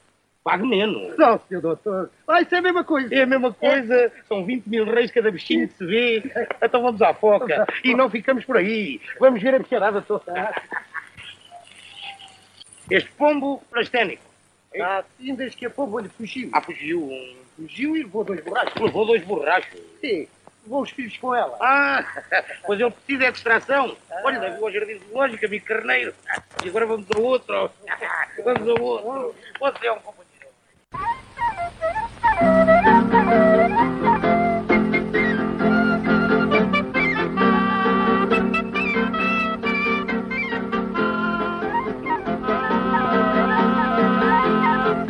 pague 0.45 0.67
menos. 0.67 1.17
Não, 1.17 1.41
senhor 1.49 1.61
doutor. 1.61 2.11
Ah, 2.27 2.41
isso 2.41 2.55
é 2.55 2.59
a 2.59 2.63
mesma 2.63 2.85
coisa. 2.85 3.15
É 3.15 3.23
a 3.23 3.27
mesma 3.27 3.53
coisa. 3.53 4.13
São 4.29 4.45
20 4.45 4.67
mil 4.67 4.85
reis 4.85 5.11
cada 5.11 5.31
bichinho 5.31 5.69
que 5.69 5.75
se 5.75 5.87
vê. 5.87 6.23
Então 6.61 6.83
vamos 6.83 7.01
à 7.01 7.15
foca. 7.15 7.67
E 7.85 7.95
não 7.95 8.11
ficamos 8.11 8.45
por 8.45 8.57
aí. 8.57 9.01
Vamos 9.21 9.43
ver 9.43 9.55
a 9.55 9.59
bicharada 9.59 10.03
toda. 10.03 10.55
Este 12.91 13.11
pombo 13.13 13.63
plasténico. 13.71 14.23
Ah, 14.81 14.99
assim, 14.99 15.35
desde 15.35 15.57
que 15.57 15.67
a 15.67 15.71
pomba 15.71 16.01
lhe 16.01 16.09
fugiu. 16.09 16.51
Ah, 16.53 16.61
fugiu. 16.61 17.11
Fugiu 17.57 17.97
e 17.97 18.03
levou 18.03 18.25
dois 18.25 18.43
borrachos. 18.43 18.81
Levou 18.81 19.07
dois 19.07 19.23
borrachos. 19.25 19.81
Sim, 20.01 20.27
levou 20.65 20.83
os 20.83 20.91
filhos 20.91 21.17
com 21.19 21.35
ela. 21.35 21.57
Ah, 21.61 22.05
pois 22.67 22.81
ele 22.81 22.91
precisa 22.91 23.25
é 23.25 23.27
de 23.27 23.33
distração. 23.33 23.97
Olha, 24.25 24.41
levou 24.41 24.67
ao 24.67 24.73
jardim 24.73 24.99
zoológico, 24.99 25.47
amigo 25.47 25.67
carneiro. 25.67 26.15
E 26.65 26.69
agora 26.69 26.87
vamos 26.87 27.07
ao 27.15 27.23
outro. 27.23 27.71
Vamos 28.43 28.69
ao 28.69 28.83
outro. 28.83 29.35
Você 29.61 29.87
é 29.87 29.93
um 29.93 29.97
companheiro. 29.97 30.22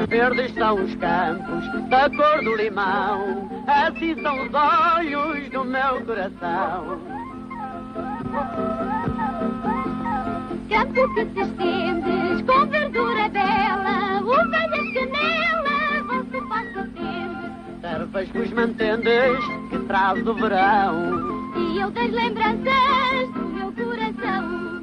Verdes 0.08 0.54
são 0.54 0.84
os 0.84 0.94
campos 0.96 1.88
da 1.88 2.08
cor 2.10 2.44
do 2.44 2.54
limão, 2.54 3.48
assim 3.66 4.14
são 4.22 4.46
os 4.46 4.54
olhos 4.54 5.48
do 5.50 5.64
meu 5.64 6.04
coração. 6.04 7.00
Campo 10.68 11.14
que 11.14 11.24
te 11.26 11.40
estendes 11.40 12.42
com 12.46 12.66
verdura 12.66 13.28
bela, 13.30 14.20
ovelhas 14.20 14.92
que 14.92 15.06
Servas 18.12 18.30
que 18.30 18.38
os 18.40 18.52
mantendes, 18.52 19.44
que 19.70 19.78
traz 19.86 20.26
o 20.26 20.34
verão. 20.34 21.50
E 21.56 21.80
eu 21.80 21.90
das 21.90 22.10
lembranças 22.10 23.30
do 23.32 23.46
meu 23.54 23.72
coração. 23.72 24.82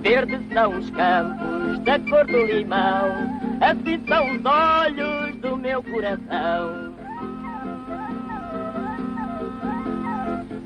Verdes 0.00 0.40
são 0.54 0.78
os 0.78 0.90
campos 0.90 1.78
da 1.80 1.98
cor 1.98 2.26
do 2.26 2.46
limão, 2.46 3.40
assim 3.60 4.02
são 4.08 4.36
os 4.36 4.44
olhos 4.46 5.36
do 5.36 5.56
meu 5.58 5.82
coração. 5.82 6.94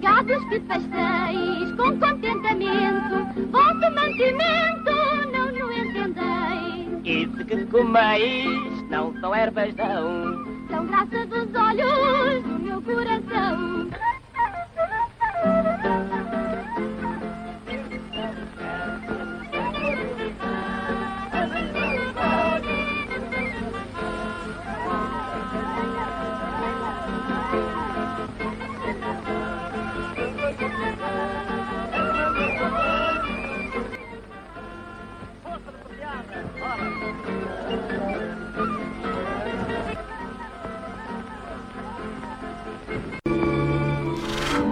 Gados 0.01 0.49
que 0.49 0.61
pasteis 0.61 1.73
com 1.73 1.99
contentamento, 1.99 3.51
vosso 3.51 3.95
mantimento 3.95 5.36
se 7.07 7.45
que 7.45 7.65
comais 7.67 8.45
não 8.91 9.15
são 9.21 9.33
ervas, 9.33 9.73
não. 9.77 10.67
São 10.69 10.87
graça 10.87 11.25
dos 11.27 11.55
olhos 11.55 12.43
do 12.43 12.59
meu 12.59 12.83
coração. 12.83 13.89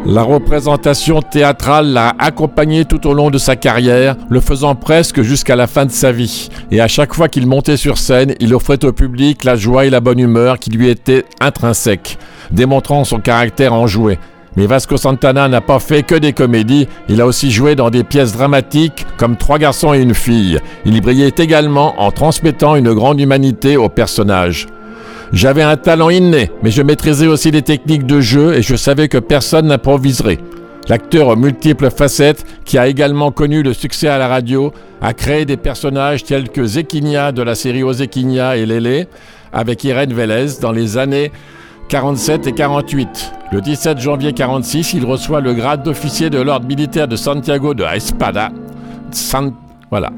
La 0.06 0.22
représentation 0.22 1.22
théâtrale 1.22 1.94
l'a 1.94 2.14
accompagné 2.18 2.84
tout 2.84 3.06
au 3.06 3.14
long 3.14 3.30
de 3.30 3.38
sa 3.38 3.56
carrière, 3.56 4.16
le 4.28 4.40
faisant 4.40 4.74
presque 4.74 5.22
jusqu'à 5.22 5.56
la 5.56 5.66
fin 5.66 5.86
de 5.86 5.90
sa 5.90 6.12
vie. 6.12 6.50
Et 6.70 6.82
à 6.82 6.88
chaque 6.88 7.14
fois 7.14 7.28
qu'il 7.28 7.46
montait 7.46 7.78
sur 7.78 7.96
scène, 7.96 8.34
il 8.38 8.54
offrait 8.54 8.84
au 8.84 8.92
public 8.92 9.44
la 9.44 9.56
joie 9.56 9.86
et 9.86 9.90
la 9.90 10.00
bonne 10.00 10.18
humeur 10.18 10.58
qui 10.58 10.68
lui 10.68 10.90
étaient 10.90 11.24
intrinsèques, 11.40 12.18
démontrant 12.50 13.04
son 13.04 13.18
caractère 13.18 13.72
enjoué. 13.72 14.18
Mais 14.56 14.66
Vasco 14.66 14.98
Santana 14.98 15.48
n'a 15.48 15.62
pas 15.62 15.78
fait 15.78 16.02
que 16.02 16.14
des 16.14 16.34
comédies, 16.34 16.86
il 17.08 17.22
a 17.22 17.26
aussi 17.26 17.50
joué 17.50 17.74
dans 17.74 17.88
des 17.88 18.04
pièces 18.04 18.34
dramatiques 18.34 19.06
comme 19.16 19.36
Trois 19.38 19.58
garçons 19.58 19.94
et 19.94 20.02
une 20.02 20.14
fille. 20.14 20.60
Il 20.84 21.00
brillait 21.00 21.32
également 21.38 21.98
en 21.98 22.12
transmettant 22.12 22.76
une 22.76 22.92
grande 22.92 23.20
humanité 23.20 23.78
aux 23.78 23.88
personnages. 23.88 24.66
J'avais 25.34 25.64
un 25.64 25.76
talent 25.76 26.10
inné, 26.10 26.48
mais 26.62 26.70
je 26.70 26.80
maîtrisais 26.80 27.26
aussi 27.26 27.50
les 27.50 27.62
techniques 27.62 28.06
de 28.06 28.20
jeu 28.20 28.54
et 28.54 28.62
je 28.62 28.76
savais 28.76 29.08
que 29.08 29.18
personne 29.18 29.66
n'improviserait. 29.66 30.38
L'acteur 30.88 31.26
aux 31.26 31.34
multiples 31.34 31.90
facettes, 31.90 32.44
qui 32.64 32.78
a 32.78 32.86
également 32.86 33.32
connu 33.32 33.64
le 33.64 33.72
succès 33.72 34.06
à 34.06 34.16
la 34.16 34.28
radio, 34.28 34.72
a 35.02 35.12
créé 35.12 35.44
des 35.44 35.56
personnages 35.56 36.22
tels 36.22 36.50
que 36.50 36.64
Zekinia 36.64 37.32
de 37.32 37.42
la 37.42 37.56
série 37.56 37.82
Ozekinia 37.82 38.56
et 38.56 38.64
Lélé, 38.64 39.08
avec 39.52 39.82
Irène 39.82 40.12
Vélez 40.12 40.60
dans 40.60 40.72
les 40.72 40.98
années 40.98 41.32
47 41.88 42.46
et 42.46 42.52
48. 42.52 43.32
Le 43.50 43.60
17 43.60 43.98
janvier 43.98 44.34
46, 44.34 44.94
il 44.94 45.04
reçoit 45.04 45.40
le 45.40 45.52
grade 45.52 45.82
d'officier 45.82 46.30
de 46.30 46.38
l'ordre 46.38 46.68
militaire 46.68 47.08
de 47.08 47.16
Santiago 47.16 47.74
de 47.74 47.82
Espada. 47.82 48.52
Voilà. 49.90 50.10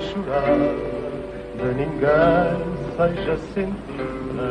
Chorar 0.00 0.56
de 1.56 1.68
ninguém 1.74 2.68
seja 2.96 3.36
sentida 3.54 4.50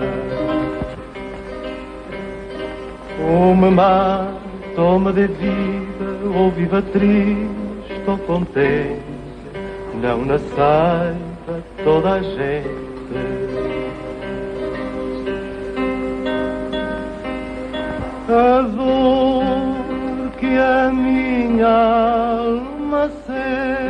ou 3.19 3.55
me 3.55 3.69
mata 3.69 4.81
ou 4.81 4.99
me 4.99 5.11
dê 5.13 5.27
vida 5.27 6.37
ou 6.37 6.51
viva 6.51 6.81
triste 6.81 8.01
ou 8.07 8.17
contente 8.19 9.07
não 10.01 10.23
na 10.25 10.37
saiba 10.37 11.63
toda 11.83 12.13
a 12.13 12.21
gente. 12.21 12.77
A 18.29 18.61
dor 18.61 20.31
que 20.37 20.57
a 20.57 20.91
minha 20.91 21.67
alma 21.67 23.09
sente 23.25 23.86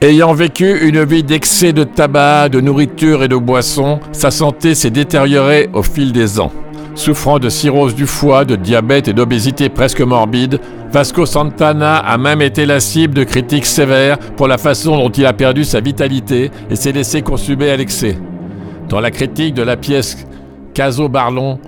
Ayant 0.00 0.34
vécu 0.34 0.86
une 0.86 1.02
vie 1.04 1.22
d'excès 1.22 1.72
de 1.72 1.82
tabac, 1.82 2.50
de 2.50 2.60
nourriture 2.60 3.22
et 3.22 3.28
de 3.28 3.36
boissons, 3.36 4.00
sa 4.12 4.30
santé 4.30 4.74
s'est 4.74 4.90
détériorée 4.90 5.70
au 5.72 5.82
fil 5.82 6.12
des 6.12 6.38
ans. 6.38 6.52
Souffrant 6.94 7.38
de 7.38 7.48
cirrhose 7.48 7.94
du 7.94 8.06
foie, 8.06 8.44
de 8.44 8.54
diabète 8.54 9.08
et 9.08 9.12
d'obésité 9.12 9.68
presque 9.68 10.00
morbide, 10.00 10.60
Vasco 10.92 11.26
Santana 11.26 11.96
a 11.96 12.16
même 12.18 12.40
été 12.40 12.66
la 12.66 12.78
cible 12.78 13.14
de 13.14 13.24
critiques 13.24 13.66
sévères 13.66 14.18
pour 14.36 14.46
la 14.46 14.58
façon 14.58 14.96
dont 14.96 15.10
il 15.10 15.26
a 15.26 15.32
perdu 15.32 15.64
sa 15.64 15.80
vitalité 15.80 16.52
et 16.70 16.76
s'est 16.76 16.92
laissé 16.92 17.22
consumer 17.22 17.70
à 17.70 17.76
l'excès. 17.76 18.16
Dans 18.88 19.00
la 19.00 19.10
critique 19.10 19.54
de 19.54 19.62
la 19.62 19.76
pièce 19.76 20.24
Caso 20.72 21.08
Barlon, 21.08 21.58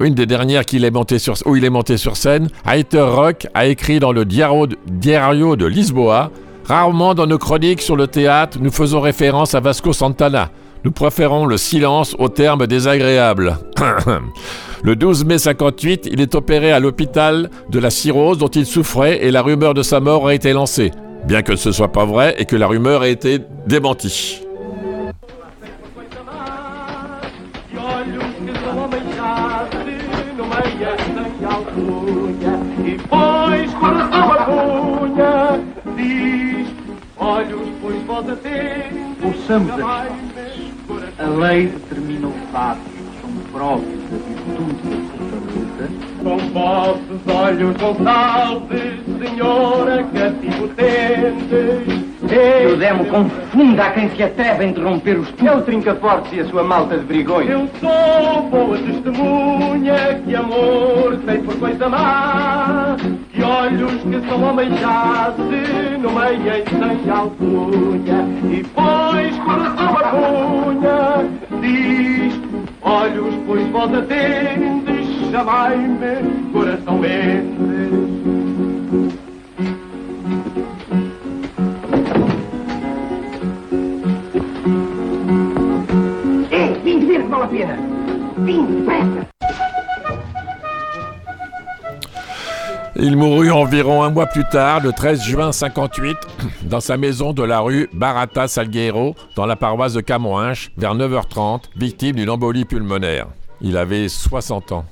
une 0.00 0.14
des 0.14 0.24
dernières 0.24 0.62
est 0.72 0.90
monté 0.90 1.18
sur, 1.18 1.34
où 1.44 1.56
il 1.56 1.64
est 1.64 1.70
monté 1.70 1.98
sur 1.98 2.16
scène, 2.16 2.48
Heiter 2.66 3.02
Rock 3.02 3.46
a 3.52 3.66
écrit 3.66 4.00
dans 4.00 4.12
le 4.12 4.24
Diario 4.24 5.56
de 5.56 5.66
Lisboa 5.66 6.30
Rarement 6.64 7.14
dans 7.14 7.26
nos 7.26 7.38
chroniques 7.38 7.82
sur 7.82 7.96
le 7.96 8.06
théâtre, 8.06 8.58
nous 8.60 8.70
faisons 8.70 9.00
référence 9.00 9.54
à 9.54 9.60
Vasco 9.60 9.92
Santana. 9.92 10.50
Nous 10.84 10.92
préférons 10.92 11.44
le 11.44 11.56
silence 11.58 12.16
aux 12.18 12.28
termes 12.28 12.66
désagréables. 12.66 13.58
le 14.82 14.96
12 14.96 15.24
mai 15.24 15.38
58, 15.38 16.08
il 16.10 16.20
est 16.20 16.34
opéré 16.34 16.72
à 16.72 16.80
l'hôpital 16.80 17.50
de 17.68 17.78
la 17.78 17.90
cirrhose 17.90 18.38
dont 18.38 18.48
il 18.48 18.66
souffrait 18.66 19.24
et 19.24 19.30
la 19.30 19.42
rumeur 19.42 19.74
de 19.74 19.82
sa 19.82 20.00
mort 20.00 20.26
a 20.26 20.34
été 20.34 20.52
lancée. 20.52 20.90
Bien 21.26 21.42
que 21.42 21.56
ce 21.56 21.68
ne 21.68 21.74
soit 21.74 21.92
pas 21.92 22.06
vrai 22.06 22.34
et 22.38 22.46
que 22.46 22.56
la 22.56 22.66
rumeur 22.66 23.04
ait 23.04 23.12
été 23.12 23.40
démentie. 23.66 24.42
A 41.18 41.26
lei 41.28 41.66
determina 41.66 42.28
o 42.28 42.32
fato, 42.50 42.80
são. 43.60 43.99
Com 46.22 46.36
vossos 46.52 47.26
olhos 47.26 47.76
voltados, 47.76 48.70
senhora 49.18 50.04
cativo 50.04 50.68
tendes. 50.76 52.10
Que 52.28 52.66
o 52.66 52.76
demo 52.76 53.04
confunda 53.06 53.86
a 53.86 53.90
quem 53.90 54.10
se 54.10 54.22
atreve 54.22 54.64
a 54.64 54.66
interromper 54.68 55.18
os 55.18 55.28
É 55.42 55.52
o 55.52 55.62
trinca-fortes 55.62 56.32
e 56.32 56.40
a 56.40 56.44
sua 56.44 56.62
malta 56.62 56.98
de 56.98 57.04
brigões. 57.04 57.48
Eu 57.48 57.68
sou 57.80 58.42
boa 58.50 58.78
testemunha 58.78 60.20
que 60.24 60.36
amor 60.36 61.16
tem 61.26 61.42
por 61.42 61.56
coisa 61.58 61.88
má. 61.88 62.96
Que 63.32 63.42
olhos 63.42 63.92
que 64.02 64.28
são 64.28 64.42
homens 64.42 64.78
já 64.78 65.32
se 65.36 65.98
nomeiam 65.98 66.64
sem 66.68 67.10
alcunha. 67.10 68.26
E 68.52 68.64
pois 68.74 69.36
coração 69.38 69.96
a 69.96 70.02
punha 70.10 71.40
Diz, 71.60 72.09
olhos 72.82 73.34
pois 73.46 73.66
vós 73.68 73.92
atendes 73.94 75.30
Chamai-me 75.30 76.50
coração 76.52 76.98
Mendes 76.98 78.10
Ei, 86.50 86.74
vim 86.82 87.06
ver 87.06 87.22
que 87.22 87.28
vale 87.28 87.44
a 87.44 87.48
pena. 87.48 87.78
Vim, 88.38 88.66
depressa. 88.66 89.29
Il 93.02 93.16
mourut 93.16 93.50
environ 93.50 94.02
un 94.02 94.10
mois 94.10 94.26
plus 94.26 94.44
tard, 94.44 94.82
le 94.82 94.92
13 94.92 95.22
juin 95.22 95.52
58, 95.52 96.18
dans 96.64 96.80
sa 96.80 96.98
maison 96.98 97.32
de 97.32 97.42
la 97.42 97.60
rue 97.60 97.88
Barata 97.94 98.46
Salgueiro, 98.46 99.14
dans 99.36 99.46
la 99.46 99.56
paroisse 99.56 99.94
de 99.94 100.02
Camoinches, 100.02 100.70
vers 100.76 100.94
9h30, 100.94 101.62
victime 101.76 102.16
d'une 102.16 102.28
embolie 102.28 102.66
pulmonaire. 102.66 103.28
Il 103.62 103.78
avait 103.78 104.10
60 104.10 104.72
ans. 104.72 104.84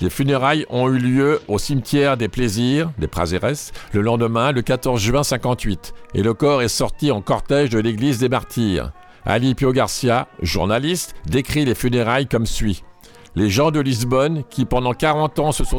Les 0.00 0.08
funérailles 0.08 0.64
ont 0.70 0.88
eu 0.88 0.96
lieu 0.96 1.42
au 1.46 1.58
cimetière 1.58 2.16
des 2.16 2.28
Plaisirs, 2.28 2.90
des 2.96 3.06
Prazeres, 3.06 3.72
le 3.92 4.00
lendemain, 4.00 4.52
le 4.52 4.62
14 4.62 4.98
juin 4.98 5.22
58, 5.22 5.92
et 6.14 6.22
le 6.22 6.32
corps 6.32 6.62
est 6.62 6.68
sorti 6.68 7.10
en 7.10 7.20
cortège 7.20 7.68
de 7.68 7.78
l'église 7.78 8.18
des 8.18 8.30
Martyrs. 8.30 8.92
Ali 9.26 9.54
Pio 9.54 9.72
Garcia, 9.72 10.26
journaliste, 10.40 11.14
décrit 11.26 11.66
les 11.66 11.74
funérailles 11.74 12.28
comme 12.28 12.46
suit. 12.46 12.82
Les 13.34 13.50
gens 13.50 13.70
de 13.70 13.80
Lisbonne, 13.80 14.44
qui 14.48 14.64
pendant 14.64 14.94
40 14.94 15.38
ans 15.40 15.52
se 15.52 15.62
sont 15.62 15.74